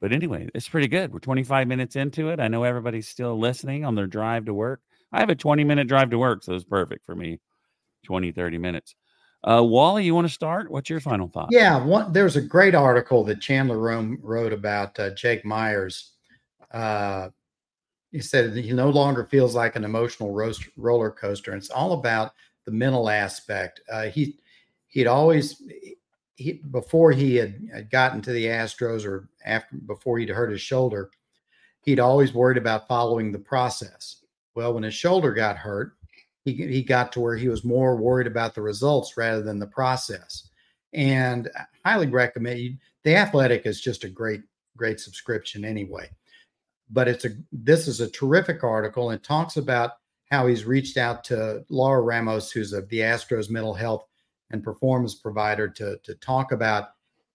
But 0.00 0.12
anyway, 0.12 0.48
it's 0.54 0.68
pretty 0.68 0.88
good. 0.88 1.12
We're 1.12 1.18
25 1.18 1.66
minutes 1.66 1.96
into 1.96 2.28
it. 2.30 2.40
I 2.40 2.48
know 2.48 2.62
everybody's 2.62 3.08
still 3.08 3.38
listening 3.38 3.84
on 3.84 3.94
their 3.94 4.06
drive 4.06 4.44
to 4.44 4.54
work. 4.54 4.80
I 5.12 5.20
have 5.20 5.30
a 5.30 5.34
20 5.34 5.64
minute 5.64 5.88
drive 5.88 6.10
to 6.10 6.18
work, 6.18 6.44
so 6.44 6.54
it's 6.54 6.64
perfect 6.64 7.04
for 7.04 7.14
me. 7.14 7.40
20, 8.04 8.32
30 8.32 8.58
minutes. 8.58 8.94
Uh, 9.44 9.62
Wally, 9.62 10.04
you 10.04 10.14
want 10.14 10.26
to 10.26 10.32
start? 10.32 10.70
What's 10.70 10.90
your 10.90 11.00
final 11.00 11.28
thought? 11.28 11.48
Yeah, 11.50 11.82
one, 11.82 12.12
there's 12.12 12.36
a 12.36 12.40
great 12.40 12.74
article 12.74 13.24
that 13.24 13.40
Chandler 13.40 13.78
Rome 13.78 14.18
wrote 14.22 14.52
about 14.52 14.98
uh, 14.98 15.10
Jake 15.10 15.44
Myers. 15.44 16.12
Uh, 16.72 17.28
he 18.10 18.20
said 18.20 18.56
he 18.56 18.72
no 18.72 18.90
longer 18.90 19.24
feels 19.24 19.54
like 19.54 19.76
an 19.76 19.84
emotional 19.84 20.32
roast, 20.32 20.66
roller 20.76 21.10
coaster, 21.10 21.52
and 21.52 21.60
it's 21.60 21.70
all 21.70 21.92
about 21.92 22.32
the 22.64 22.72
mental 22.72 23.08
aspect. 23.08 23.80
Uh, 23.90 24.04
he 24.04 24.38
he'd 24.88 25.06
always 25.06 25.62
he 26.38 26.52
before 26.70 27.10
he 27.10 27.34
had, 27.34 27.68
had 27.74 27.90
gotten 27.90 28.22
to 28.22 28.32
the 28.32 28.46
Astros 28.46 29.04
or 29.04 29.28
after 29.44 29.76
before 29.76 30.18
he'd 30.18 30.28
hurt 30.28 30.52
his 30.52 30.60
shoulder, 30.60 31.10
he'd 31.82 31.98
always 31.98 32.32
worried 32.32 32.56
about 32.56 32.86
following 32.86 33.32
the 33.32 33.40
process. 33.40 34.24
Well, 34.54 34.72
when 34.72 34.84
his 34.84 34.94
shoulder 34.94 35.34
got 35.34 35.56
hurt, 35.56 35.94
he 36.44 36.52
he 36.52 36.82
got 36.82 37.10
to 37.12 37.20
where 37.20 37.36
he 37.36 37.48
was 37.48 37.64
more 37.64 37.96
worried 37.96 38.28
about 38.28 38.54
the 38.54 38.62
results 38.62 39.16
rather 39.16 39.42
than 39.42 39.58
the 39.58 39.66
process. 39.66 40.48
And 40.92 41.50
I 41.56 41.90
highly 41.90 42.06
recommend 42.06 42.60
you. 42.60 42.76
The 43.02 43.16
Athletic 43.16 43.66
is 43.66 43.80
just 43.80 44.04
a 44.04 44.08
great 44.08 44.42
great 44.76 45.00
subscription 45.00 45.64
anyway. 45.64 46.08
But 46.88 47.08
it's 47.08 47.24
a 47.24 47.30
this 47.50 47.88
is 47.88 48.00
a 48.00 48.10
terrific 48.10 48.62
article 48.62 49.10
and 49.10 49.20
talks 49.22 49.56
about 49.56 49.94
how 50.30 50.46
he's 50.46 50.64
reached 50.64 50.98
out 50.98 51.24
to 51.24 51.64
Laura 51.68 52.00
Ramos, 52.00 52.52
who's 52.52 52.72
of 52.72 52.88
the 52.90 53.00
Astros 53.00 53.50
mental 53.50 53.74
health 53.74 54.07
and 54.50 54.62
performance 54.62 55.14
provider, 55.14 55.68
to 55.68 55.98
to 56.04 56.14
talk 56.16 56.52
about 56.52 56.90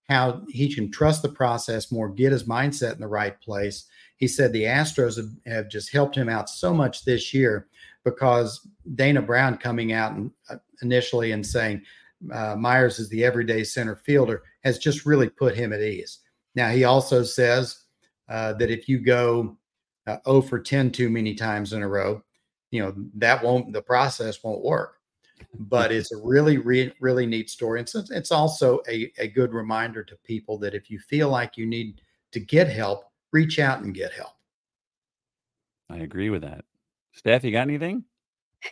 how 0.09 0.41
he 0.49 0.73
can 0.73 0.91
trust 0.91 1.21
the 1.21 1.29
process 1.29 1.91
more, 1.91 2.09
get 2.09 2.31
his 2.31 2.43
mindset 2.43 2.93
in 2.93 2.99
the 2.99 3.07
right 3.07 3.39
place. 3.41 3.85
He 4.17 4.27
said 4.27 4.51
the 4.51 4.63
Astros 4.63 5.17
have, 5.17 5.29
have 5.45 5.69
just 5.69 5.91
helped 5.91 6.15
him 6.15 6.29
out 6.29 6.49
so 6.49 6.73
much 6.73 7.05
this 7.05 7.33
year 7.33 7.67
because 8.03 8.67
Dana 8.95 9.21
Brown 9.21 9.57
coming 9.57 9.93
out 9.93 10.13
and 10.13 10.31
uh, 10.49 10.57
initially 10.81 11.31
and 11.31 11.45
saying 11.45 11.81
uh, 12.31 12.55
Myers 12.55 12.99
is 12.99 13.09
the 13.09 13.23
everyday 13.23 13.63
center 13.63 13.95
fielder 13.95 14.43
has 14.63 14.77
just 14.77 15.05
really 15.05 15.29
put 15.29 15.55
him 15.55 15.73
at 15.73 15.81
ease. 15.81 16.19
Now 16.55 16.69
he 16.69 16.83
also 16.83 17.23
says 17.23 17.83
uh, 18.29 18.53
that 18.53 18.71
if 18.71 18.87
you 18.87 18.99
go 18.99 19.57
uh, 20.07 20.17
0 20.25 20.41
for 20.41 20.59
10 20.59 20.91
too 20.91 21.09
many 21.09 21.33
times 21.33 21.73
in 21.73 21.81
a 21.81 21.87
row, 21.87 22.21
you 22.71 22.81
know 22.81 22.93
that 23.15 23.43
won't 23.43 23.71
the 23.71 23.81
process 23.81 24.43
won't 24.43 24.63
work. 24.63 24.99
But 25.59 25.91
it's 25.91 26.11
a 26.11 26.17
really, 26.17 26.57
re- 26.57 26.93
really 26.99 27.25
neat 27.25 27.49
story. 27.49 27.79
And 27.79 27.89
so 27.89 28.03
it's 28.09 28.31
also 28.31 28.81
a, 28.87 29.11
a 29.17 29.27
good 29.27 29.53
reminder 29.53 30.03
to 30.03 30.15
people 30.23 30.57
that 30.59 30.73
if 30.73 30.89
you 30.89 30.99
feel 30.99 31.29
like 31.29 31.57
you 31.57 31.65
need 31.65 32.01
to 32.31 32.39
get 32.39 32.69
help, 32.69 33.05
reach 33.31 33.59
out 33.59 33.81
and 33.81 33.93
get 33.93 34.11
help. 34.13 34.33
I 35.89 35.97
agree 35.97 36.29
with 36.29 36.41
that. 36.41 36.65
Steph, 37.13 37.43
you 37.43 37.51
got 37.51 37.61
anything? 37.61 38.05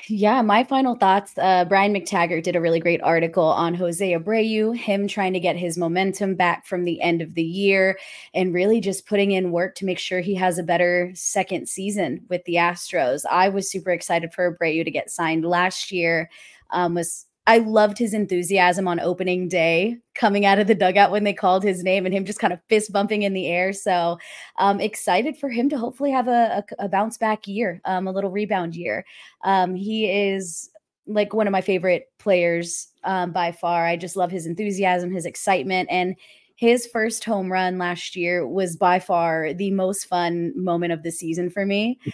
Yeah, 0.08 0.42
my 0.42 0.64
final 0.64 0.96
thoughts. 0.96 1.34
Uh, 1.38 1.66
Brian 1.66 1.94
McTaggart 1.94 2.44
did 2.44 2.56
a 2.56 2.62
really 2.62 2.80
great 2.80 3.02
article 3.02 3.44
on 3.44 3.74
Jose 3.74 4.14
Abreu, 4.14 4.76
him 4.76 5.08
trying 5.08 5.34
to 5.34 5.40
get 5.40 5.58
his 5.58 5.78
momentum 5.78 6.36
back 6.36 6.66
from 6.66 6.86
the 6.86 7.02
end 7.02 7.22
of 7.22 7.34
the 7.34 7.44
year 7.44 8.00
and 8.34 8.54
really 8.54 8.80
just 8.80 9.06
putting 9.06 9.32
in 9.32 9.52
work 9.52 9.76
to 9.76 9.86
make 9.86 10.00
sure 10.00 10.22
he 10.22 10.36
has 10.36 10.58
a 10.58 10.64
better 10.64 11.12
second 11.14 11.68
season 11.68 12.26
with 12.30 12.44
the 12.46 12.56
Astros. 12.56 13.24
I 13.30 13.50
was 13.50 13.70
super 13.70 13.92
excited 13.92 14.34
for 14.34 14.56
Abreu 14.56 14.86
to 14.86 14.92
get 14.92 15.10
signed 15.12 15.46
last 15.46 15.92
year. 15.92 16.30
Um, 16.72 16.96
was 16.96 17.26
I 17.48 17.58
loved 17.58 17.98
his 17.98 18.14
enthusiasm 18.14 18.88
on 18.88 19.00
opening 19.00 19.48
day, 19.48 19.98
coming 20.14 20.46
out 20.46 20.60
of 20.60 20.68
the 20.68 20.76
dugout 20.76 21.12
when 21.12 21.24
they 21.24 21.34
called 21.34 21.64
his 21.64 21.84
name 21.84 22.06
and 22.06 22.14
him 22.14 22.24
just 22.24 22.40
kind 22.40 22.54
of 22.54 22.60
fist 22.70 22.94
bumping 22.94 23.24
in 23.24 23.34
the 23.34 23.48
air. 23.48 23.74
So 23.74 24.20
um, 24.60 24.80
excited 24.80 25.36
for 25.36 25.50
him 25.50 25.68
to 25.70 25.78
hopefully 25.78 26.12
have 26.12 26.28
a, 26.28 26.64
a, 26.80 26.86
a 26.86 26.90
bounce 26.90 27.18
back 27.18 27.48
year, 27.48 27.82
um, 27.86 28.08
a 28.08 28.12
little 28.12 28.30
rebound 28.30 28.76
year. 28.76 29.06
Um, 29.44 29.76
he 29.76 30.06
is 30.06 30.70
like 31.08 31.34
one 31.34 31.48
of 31.48 31.52
my 31.52 31.62
favorite 31.62 32.12
players 32.20 32.88
um, 33.04 33.32
by 33.32 33.52
far. 33.52 33.86
I 33.86 33.98
just 33.98 34.16
love 34.16 34.30
his 34.30 34.46
enthusiasm, 34.46 35.12
his 35.12 35.26
excitement, 35.26 35.90
and 35.92 36.16
his 36.62 36.86
first 36.86 37.24
home 37.24 37.52
run 37.52 37.80
last 37.80 38.16
year 38.16 38.48
was 38.48 38.78
by 38.78 39.00
far 39.00 39.52
the 39.52 39.72
most 39.72 40.06
fun 40.06 40.54
moment 40.56 40.94
of 40.94 41.02
the 41.02 41.12
season 41.12 41.50
for 41.50 41.66
me. 41.66 42.00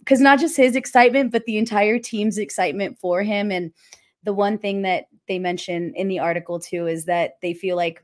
Because 0.00 0.20
not 0.20 0.40
just 0.40 0.56
his 0.56 0.74
excitement, 0.74 1.30
but 1.30 1.44
the 1.44 1.56
entire 1.56 2.00
team's 2.00 2.36
excitement 2.36 2.98
for 2.98 3.22
him. 3.22 3.52
And 3.52 3.72
the 4.24 4.32
one 4.32 4.58
thing 4.58 4.82
that 4.82 5.04
they 5.28 5.38
mention 5.38 5.92
in 5.94 6.08
the 6.08 6.18
article 6.18 6.58
too 6.58 6.88
is 6.88 7.04
that 7.04 7.34
they 7.42 7.54
feel 7.54 7.76
like 7.76 8.02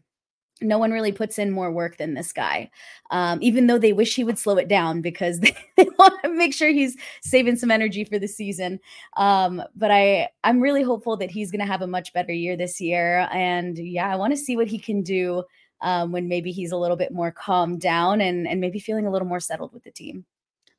no 0.61 0.79
one 0.79 0.93
really 0.93 1.11
puts 1.11 1.37
in 1.37 1.51
more 1.51 1.73
work 1.73 1.97
than 1.97 2.15
this 2.15 2.33
guy, 2.33 2.71
um, 3.11 3.41
even 3.43 3.67
though 3.67 3.79
they 3.79 3.93
wish 3.93 4.15
he 4.15 4.23
would 4.23 4.39
slow 4.39 4.57
it 4.59 4.69
down 4.69 5.01
because 5.01 5.41
they, 5.41 5.57
they 5.77 5.89
want 5.99 6.15
to 6.23 6.31
make 6.31 6.55
sure 6.55 6.69
he's 6.69 6.97
saving 7.23 7.57
some 7.57 7.73
energy 7.73 8.05
for 8.05 8.21
the 8.21 8.29
season. 8.29 8.79
Um, 9.17 9.61
but 9.75 9.91
I, 9.91 10.29
I'm 10.45 10.61
really 10.61 10.85
hopeful 10.85 11.17
that 11.17 11.33
he's 11.33 11.51
going 11.51 11.61
to 11.61 11.67
have 11.67 11.83
a 11.83 11.89
much 11.89 12.13
better 12.13 12.33
year 12.33 12.57
this 12.57 12.81
year. 12.81 13.29
And 13.33 13.77
yeah, 13.79 14.09
I 14.09 14.15
want 14.15 14.33
to 14.33 14.37
see 14.37 14.57
what 14.57 14.69
he 14.69 14.79
can 14.79 15.03
do 15.03 15.43
um, 15.83 16.13
when 16.13 16.29
maybe 16.29 16.53
he's 16.53 16.73
a 16.73 16.77
little 16.77 16.97
bit 16.97 17.13
more 17.13 17.31
calmed 17.31 17.81
down 17.81 18.21
and 18.21 18.49
and 18.49 18.61
maybe 18.61 18.79
feeling 18.79 19.07
a 19.07 19.11
little 19.11 19.29
more 19.29 19.41
settled 19.41 19.73
with 19.73 19.85
the 19.85 19.91
team. 19.91 20.25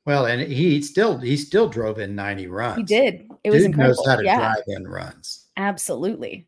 Well, 0.06 0.26
and 0.26 0.42
he 0.42 0.82
still 0.82 1.18
he 1.18 1.38
still 1.38 1.70
drove 1.70 2.00
in 2.00 2.16
90 2.16 2.48
runs. 2.48 2.78
He 2.78 2.84
did. 2.84 3.30
It 3.44 3.52
was 3.52 3.60
Dude 3.60 3.68
incredible. 3.72 3.96
knows 3.96 4.08
how 4.08 4.16
to 4.18 4.24
yeah, 4.24 4.38
drive 4.38 4.64
in 4.68 4.88
runs. 4.88 5.46
absolutely. 5.58 6.48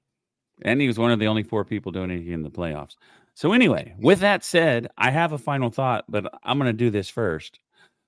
And 0.62 0.80
he 0.80 0.88
was 0.88 0.98
one 0.98 1.12
of 1.12 1.20
the 1.20 1.28
only 1.28 1.44
four 1.44 1.66
people 1.66 1.92
doing 1.92 2.10
it 2.12 2.28
in 2.28 2.42
the 2.42 2.50
playoffs. 2.50 2.96
So 3.34 3.52
anyway, 3.52 3.94
with 4.00 4.20
that 4.20 4.46
said, 4.46 4.88
I 4.98 5.12
have 5.12 5.34
a 5.34 5.38
final 5.38 5.70
thought, 5.70 6.06
but 6.08 6.34
I'm 6.44 6.58
going 6.58 6.72
to 6.72 6.74
do 6.74 6.90
this 6.90 7.10
first. 7.10 7.60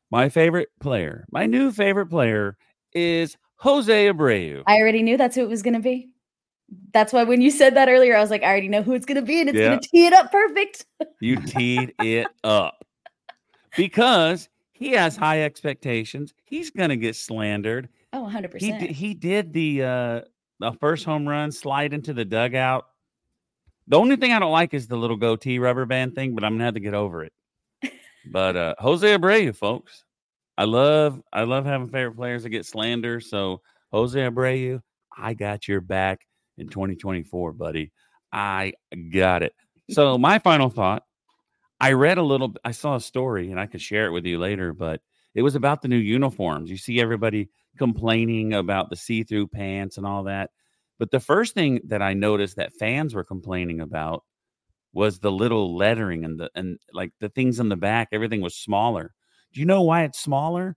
My 0.10 0.30
favorite 0.30 0.70
player, 0.80 1.26
my 1.32 1.46
new 1.46 1.72
favorite 1.74 2.06
player 2.08 2.58
is 2.94 3.36
Jose 3.58 4.08
Abreu. 4.08 4.64
I 4.66 4.78
already 4.78 5.04
knew 5.04 5.18
that's 5.18 5.36
who 5.36 5.42
it 5.42 5.50
was 5.50 5.62
going 5.62 5.74
to 5.74 5.82
be. 5.82 6.10
That's 6.94 7.14
why 7.14 7.24
when 7.24 7.42
you 7.42 7.52
said 7.52 7.76
that 7.76 7.90
earlier, 7.90 8.16
I 8.16 8.22
was 8.22 8.30
like, 8.30 8.44
I 8.44 8.48
already 8.48 8.68
know 8.68 8.84
who 8.84 8.94
it's 8.94 9.06
going 9.06 9.16
to 9.16 9.22
be, 9.22 9.40
and 9.40 9.50
it's 9.50 9.58
Yeah. 9.58 9.68
going 9.68 9.80
to 9.80 9.90
tee 9.90 10.06
it 10.06 10.14
up 10.14 10.32
perfect. 10.32 10.86
You 11.20 11.42
teed 11.42 11.96
it 11.98 12.28
up 12.44 12.86
because 13.76 14.50
he 14.74 14.92
has 14.92 15.18
high 15.18 15.42
expectations. 15.42 16.36
He's 16.44 16.70
going 16.70 16.90
to 16.90 16.96
get 16.96 17.16
slandered. 17.16 17.90
Oh, 18.14 18.30
100%. 18.32 18.62
He 18.62 18.88
he 18.94 19.14
did 19.16 19.52
the 19.52 19.84
uh 19.84 20.22
the 20.60 20.74
first 20.80 21.06
home 21.06 21.28
run 21.28 21.52
slide 21.52 21.94
into 21.94 22.14
the 22.14 22.24
dugout. 22.24 22.86
The 23.88 23.98
only 23.98 24.16
thing 24.16 24.32
I 24.32 24.38
don't 24.40 24.52
like 24.52 24.74
is 24.76 24.88
the 24.88 24.96
little 24.98 25.18
goatee 25.18 25.58
rubber 25.60 25.86
band 25.88 26.14
thing, 26.14 26.36
but 26.36 26.44
I'm 26.44 26.54
gonna 26.54 26.66
have 26.66 26.74
to 26.76 26.80
get 26.80 26.94
over 26.94 27.24
it. 27.24 27.34
But 28.32 28.56
uh 28.56 28.76
Jose 28.78 29.08
Abreu, 29.08 29.56
folks, 29.56 30.04
I 30.58 30.66
love 30.66 31.22
I 31.34 31.44
love 31.44 31.66
having 31.66 31.88
favorite 31.90 32.16
players 32.16 32.44
that 32.44 32.50
get 32.50 32.66
slander. 32.66 33.20
So 33.22 33.62
Jose 33.92 34.20
Abreu, 34.20 34.82
I 35.18 35.34
got 35.34 35.68
your 35.68 35.82
back 35.82 36.22
in 36.58 36.68
2024, 36.68 37.54
buddy. 37.54 37.92
I 38.32 38.74
got 39.12 39.44
it. 39.44 39.54
so 39.90 40.18
my 40.18 40.40
final 40.40 40.70
thought 40.70 41.04
I 41.80 41.92
read 41.94 42.18
a 42.18 42.24
little, 42.24 42.56
I 42.66 42.72
saw 42.72 42.96
a 42.96 43.02
story 43.02 43.52
and 43.52 43.60
I 43.60 43.68
could 43.68 43.82
share 43.82 44.08
it 44.08 44.12
with 44.12 44.26
you 44.26 44.40
later, 44.40 44.74
but 44.74 45.02
it 45.36 45.44
was 45.44 45.56
about 45.56 45.82
the 45.82 45.88
new 45.88 45.98
uniforms. 45.98 46.72
You 46.72 46.78
see 46.78 47.00
everybody 47.00 47.50
complaining 47.78 48.54
about 48.54 48.90
the 48.90 48.96
see 48.96 49.24
through 49.24 49.48
pants 49.48 49.98
and 49.98 50.06
all 50.06 50.24
that. 50.24 50.50
But 50.98 51.12
the 51.12 51.20
first 51.20 51.54
thing 51.54 51.80
that 51.86 52.02
I 52.02 52.14
noticed 52.14 52.56
that 52.56 52.74
fans 52.74 53.14
were 53.14 53.24
complaining 53.24 53.82
about 53.82 54.24
was 54.94 55.20
the 55.20 55.32
little 55.32 55.76
lettering 55.76 56.26
and 56.26 56.40
the 56.40 56.50
and 56.56 56.80
like 56.92 57.12
the 57.20 57.30
things 57.30 57.60
in 57.60 57.70
the 57.70 57.76
back, 57.76 58.08
everything 58.12 58.42
was 58.42 58.56
smaller. 58.56 59.14
Do 59.54 59.60
you 59.60 59.68
know 59.68 59.84
why 59.84 60.04
it's 60.04 60.20
smaller? 60.20 60.76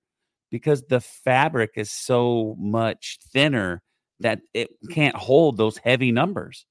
Because 0.51 0.83
the 0.83 1.01
fabric 1.01 1.71
is 1.77 1.91
so 1.91 2.55
much 2.59 3.19
thinner 3.33 3.83
that 4.21 4.41
it 4.55 4.71
can't 4.91 5.17
hold 5.17 5.57
those 5.57 5.77
heavy 5.79 6.13
numbers. 6.13 6.67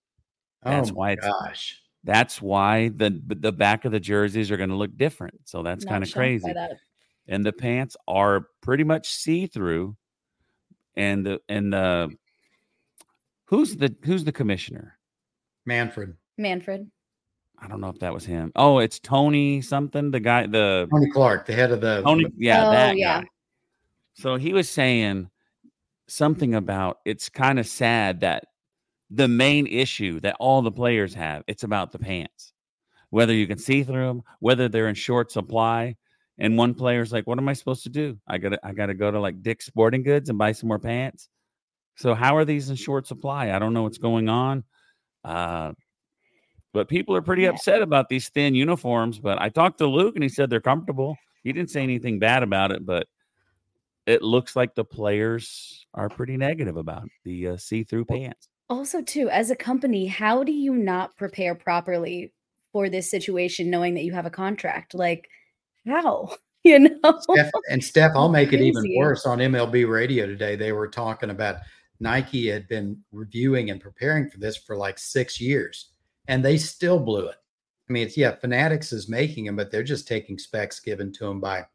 That's 0.64 0.92
oh 0.92 0.94
why 0.94 1.12
it's 1.12 1.26
gosh. 1.26 1.80
that's 2.04 2.42
why 2.42 2.90
the 2.90 3.22
the 3.28 3.52
back 3.52 3.86
of 3.86 3.92
the 3.92 4.00
jerseys 4.00 4.52
are 4.52 4.58
going 4.58 4.70
to 4.70 4.76
look 4.76 4.96
different. 4.98 5.42
So 5.46 5.64
that's 5.64 5.86
kind 5.86 6.04
of 6.04 6.12
crazy. 6.14 6.54
And 7.28 7.46
the 7.46 7.54
pants 7.54 7.96
are 8.08 8.48
pretty 8.62 8.84
much 8.84 9.10
see 9.10 9.48
through. 9.48 9.96
And 10.96 11.26
the 11.26 11.40
and 11.48 11.72
the 11.72 12.10
who's 13.46 13.76
the 13.76 13.96
who's 14.04 14.24
the 14.24 14.32
commissioner? 14.32 14.98
Manfred. 15.66 16.16
Manfred. 16.38 16.90
I 17.62 17.68
don't 17.68 17.82
know 17.82 17.90
if 17.90 18.00
that 18.00 18.14
was 18.14 18.26
him. 18.26 18.52
Oh, 18.56 18.80
it's 18.80 19.00
Tony 19.00 19.62
something. 19.62 20.12
The 20.12 20.20
guy, 20.20 20.48
the 20.48 20.88
Tony 20.92 21.10
Clark, 21.12 21.46
the 21.46 21.54
head 21.54 21.72
of 21.72 21.82
the 21.82 22.02
Tony. 22.02 22.26
Yeah, 22.38 22.68
Oh, 22.68 22.72
that 22.72 22.98
yeah. 22.98 23.22
guy. 23.22 23.28
So 24.14 24.36
he 24.36 24.54
was 24.54 24.70
saying 24.70 25.30
something 26.10 26.56
about 26.56 27.00
it's 27.06 27.30
kind 27.30 27.60
of 27.60 27.68
sad 27.68 28.22
that 28.22 28.46
the 29.10 29.28
main 29.28 29.68
issue 29.68 30.20
that 30.20 30.36
all 30.40 30.62
the 30.62 30.72
players 30.72 31.14
have 31.14 31.44
it's 31.48 31.64
about 31.64 31.92
the 31.92 32.00
pants, 32.00 32.54
whether 33.10 33.34
you 33.34 33.48
can 33.48 33.58
see 33.58 33.84
through 33.84 34.08
them, 34.08 34.22
whether 34.40 34.68
they're 34.70 34.88
in 34.90 34.96
short 34.96 35.32
supply. 35.32 35.96
And 36.42 36.58
one 36.58 36.74
player's 36.74 37.12
like, 37.12 37.28
"What 37.28 37.38
am 37.38 37.50
I 37.50 37.54
supposed 37.54 37.84
to 37.84 37.90
do? 37.90 38.18
I 38.26 38.38
gotta, 38.38 38.60
I 38.64 38.72
gotta 38.72 38.94
go 38.94 39.12
to 39.12 39.20
like 39.20 39.42
Dick's 39.42 39.66
Sporting 39.66 40.04
Goods 40.04 40.30
and 40.30 40.38
buy 40.38 40.54
some 40.54 40.70
more 40.70 40.80
pants." 40.80 41.28
So 41.96 42.14
how 42.14 42.38
are 42.38 42.46
these 42.46 42.70
in 42.70 42.78
short 42.78 43.08
supply? 43.08 43.52
I 43.52 43.60
don't 43.60 43.74
know 43.74 43.84
what's 43.84 43.98
going 43.98 44.30
on. 44.30 44.64
Uh, 45.26 45.74
but 46.72 46.88
people 46.88 47.14
are 47.16 47.22
pretty 47.22 47.42
Yeah. 47.42 47.50
upset 47.50 47.82
about 47.82 48.08
these 48.08 48.30
thin 48.30 48.56
uniforms. 48.56 49.20
But 49.20 49.42
I 49.42 49.50
talked 49.50 49.80
to 49.80 49.88
Luke 49.88 50.16
and 50.16 50.24
he 50.24 50.30
said 50.30 50.50
they're 50.50 50.62
comfortable. 50.62 51.18
He 51.44 51.52
didn't 51.52 51.72
say 51.72 51.84
anything 51.84 52.20
bad 52.20 52.42
about 52.42 52.72
it, 52.72 52.86
but 52.86 53.08
it 54.06 54.22
looks 54.22 54.56
like 54.56 54.76
the 54.76 54.86
players 54.86 55.79
are 55.94 56.10
pretty 56.10 56.38
negative 56.38 56.78
about 56.78 57.08
the 57.26 57.50
uh, 57.50 57.58
see-through 57.58 58.06
pants. 58.06 58.48
Also, 58.70 59.02
too, 59.02 59.30
as 59.30 59.50
a 59.50 59.56
company, 59.56 60.06
how 60.06 60.44
do 60.44 60.52
you 60.52 60.76
not 60.76 61.18
prepare 61.18 61.56
properly 61.56 62.32
for 62.72 62.90
this 62.90 63.10
situation 63.10 63.70
knowing 63.70 63.96
that 63.96 64.04
you 64.04 64.14
have 64.14 64.28
a 64.28 64.32
contract? 64.32 64.94
Like, 64.94 65.30
how? 65.86 66.36
You 66.66 66.78
know? 66.78 67.20
Steph, 67.22 67.52
and 67.72 67.82
Steph, 67.82 68.12
I'll 68.16 68.28
make 68.28 68.52
it 68.52 68.60
even 68.60 68.84
worse. 68.98 69.26
On 69.26 69.38
MLB 69.38 69.90
radio 69.90 70.28
today, 70.28 70.58
they 70.58 70.74
were 70.74 70.90
talking 70.90 71.30
about 71.30 71.56
Nike 72.02 72.50
had 72.50 72.68
been 72.68 73.02
reviewing 73.14 73.70
and 73.70 73.80
preparing 73.80 74.30
for 74.30 74.40
this 74.40 74.58
for 74.58 74.76
like 74.76 75.00
six 75.00 75.40
years, 75.40 75.92
and 76.28 76.44
they 76.44 76.58
still 76.58 77.00
blew 77.00 77.28
it. 77.28 77.38
I 77.90 77.94
mean, 77.94 78.06
it's 78.06 78.18
yeah, 78.18 78.36
Fanatics 78.36 78.92
is 78.92 79.10
making 79.10 79.46
them, 79.46 79.56
but 79.56 79.72
they're 79.72 79.84
just 79.84 80.08
taking 80.08 80.38
specs 80.38 80.82
given 80.82 81.12
to 81.14 81.26
them 81.26 81.40
by 81.40 81.66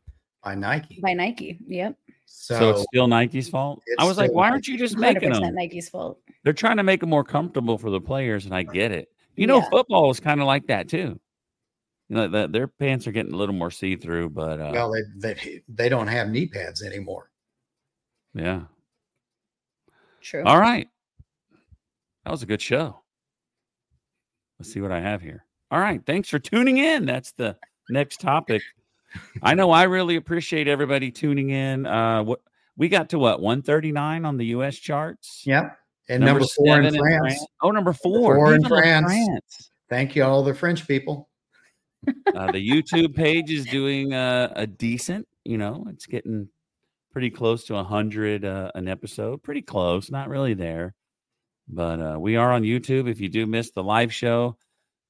by 0.42 0.54
Nike. 0.54 1.00
By 1.02 1.14
Nike. 1.14 1.58
Yep. 1.66 1.96
So, 2.36 2.58
So, 2.58 2.70
it's 2.70 2.82
still 2.82 3.06
Nike's 3.06 3.48
fault. 3.48 3.80
I 3.98 4.04
was 4.04 4.18
like, 4.18 4.32
why 4.32 4.50
aren't 4.50 4.66
you 4.66 4.76
just 4.76 4.98
making 4.98 5.30
100% 5.30 5.40
them? 5.40 5.54
Nike's 5.54 5.88
fault. 5.88 6.20
They're 6.42 6.52
trying 6.52 6.76
to 6.78 6.82
make 6.82 7.00
them 7.00 7.08
more 7.08 7.24
comfortable 7.24 7.78
for 7.78 7.90
the 7.90 8.00
players, 8.00 8.44
and 8.44 8.54
I 8.54 8.64
get 8.64 8.90
it. 8.90 9.08
You 9.36 9.46
know, 9.46 9.58
Yeah. 9.58 9.70
football 9.70 10.10
is 10.10 10.20
kind 10.20 10.40
of 10.40 10.46
like 10.46 10.66
that 10.66 10.88
too. 10.88 11.18
You 12.08 12.16
know, 12.16 12.28
that 12.28 12.52
their 12.52 12.66
pants 12.66 13.06
are 13.06 13.12
getting 13.12 13.32
a 13.32 13.36
little 13.36 13.54
more 13.54 13.70
see-through, 13.70 14.30
but 14.30 14.60
uh, 14.60 14.70
well, 14.74 14.92
they, 14.92 15.02
they 15.34 15.62
they 15.68 15.88
don't 15.88 16.06
have 16.08 16.28
knee 16.28 16.46
pads 16.46 16.82
anymore. 16.82 17.30
yeah. 18.34 18.62
True. 20.20 20.42
All 20.44 20.58
right. 20.58 20.88
That 22.24 22.30
was 22.30 22.42
a 22.42 22.46
good 22.46 22.60
show. 22.60 23.00
Let's 24.58 24.72
see 24.72 24.80
what 24.80 24.92
I 24.92 25.00
have 25.00 25.22
here. 25.22 25.44
All 25.70 25.78
right. 25.80 26.00
Thanks 26.04 26.28
for 26.28 26.38
tuning 26.38 26.78
in. 26.78 27.06
That's 27.06 27.32
the 27.32 27.56
next 27.90 28.20
topic. 28.20 28.62
I 29.42 29.54
know 29.54 29.70
I 29.70 29.84
really 29.84 30.16
appreciate 30.16 30.68
everybody 30.68 31.10
tuning 31.10 31.50
in. 31.50 31.86
Uh 31.86 32.22
what 32.22 32.40
we 32.76 32.88
got 32.88 33.10
to 33.10 33.18
what 33.18 33.40
139 33.40 34.24
on 34.24 34.36
the 34.36 34.46
US 34.46 34.76
charts. 34.76 35.42
Yep. 35.46 35.78
And 36.08 36.24
number, 36.24 36.44
four 36.44 36.80
in 36.80 36.84
seven 36.84 36.98
France. 36.98 37.46
Oh, 37.62 37.70
number 37.70 37.92
four. 37.92 38.36
four 38.36 38.54
in 38.54 38.62
la 38.62 38.68
France. 38.68 39.70
Thank 39.88 40.14
you, 40.14 40.24
all 40.24 40.42
the 40.42 40.54
French 40.54 40.86
people. 40.86 41.28
Uh, 42.34 42.52
the 42.52 42.68
YouTube 42.68 43.14
page 43.14 43.50
is 43.50 43.64
doing 43.64 44.12
uh, 44.12 44.52
a 44.54 44.66
decent, 44.66 45.26
you 45.44 45.56
know, 45.56 45.86
it's 45.88 46.04
getting 46.04 46.48
pretty 47.12 47.30
close 47.30 47.64
to 47.64 47.74
100 47.74 48.44
uh, 48.44 48.70
an 48.74 48.88
episode. 48.88 49.42
Pretty 49.42 49.62
close, 49.62 50.10
not 50.10 50.28
really 50.28 50.54
there. 50.54 50.94
But 51.68 52.00
uh, 52.00 52.16
we 52.20 52.36
are 52.36 52.52
on 52.52 52.62
YouTube. 52.62 53.08
If 53.08 53.20
you 53.20 53.30
do 53.30 53.46
miss 53.46 53.70
the 53.70 53.82
live 53.82 54.12
show, 54.12 54.58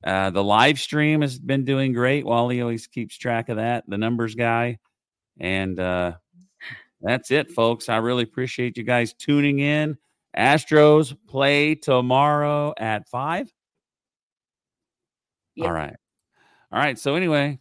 uh, 0.05 0.31
the 0.31 0.45
live 0.45 0.79
stream 0.79 1.23
has 1.23 1.39
been 1.39 1.65
doing 1.65 1.93
great. 1.93 2.27
Wally 2.27 2.61
always 2.61 2.87
keeps 2.87 3.17
track 3.17 3.49
of 3.49 3.57
that, 3.57 3.85
the 3.89 3.99
numbers 3.99 4.35
guy. 4.35 4.79
And 5.41 5.81
uh, 5.81 6.13
that's 7.01 7.31
it, 7.31 7.51
folks. 7.51 7.89
I 7.89 7.97
really 7.97 8.23
appreciate 8.23 8.77
you 8.77 8.85
guys 8.85 9.15
tuning 9.15 9.61
in. 9.61 9.97
Astros 10.37 11.17
play 11.29 11.75
tomorrow 11.75 12.75
at 12.77 13.09
five. 13.09 13.51
Yep. 15.57 15.67
All 15.67 15.73
right. 15.73 15.97
All 16.73 16.79
right. 16.79 16.99
So 16.99 17.15
anyway, 17.15 17.61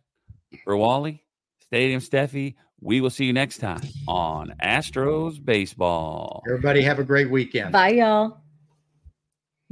for 0.63 0.75
Wally, 0.75 1.23
Stadium 1.61 2.01
Stephy, 2.01 2.55
we 2.81 2.99
will 2.99 3.09
see 3.09 3.25
you 3.25 3.33
next 3.33 3.59
time 3.59 3.81
on 4.07 4.53
Astros 4.61 5.43
Baseball. 5.43 6.43
Everybody 6.47 6.81
have 6.81 6.99
a 6.99 7.03
great 7.03 7.29
weekend. 7.29 7.71
Bye, 7.71 7.91
y'all. 7.91 8.42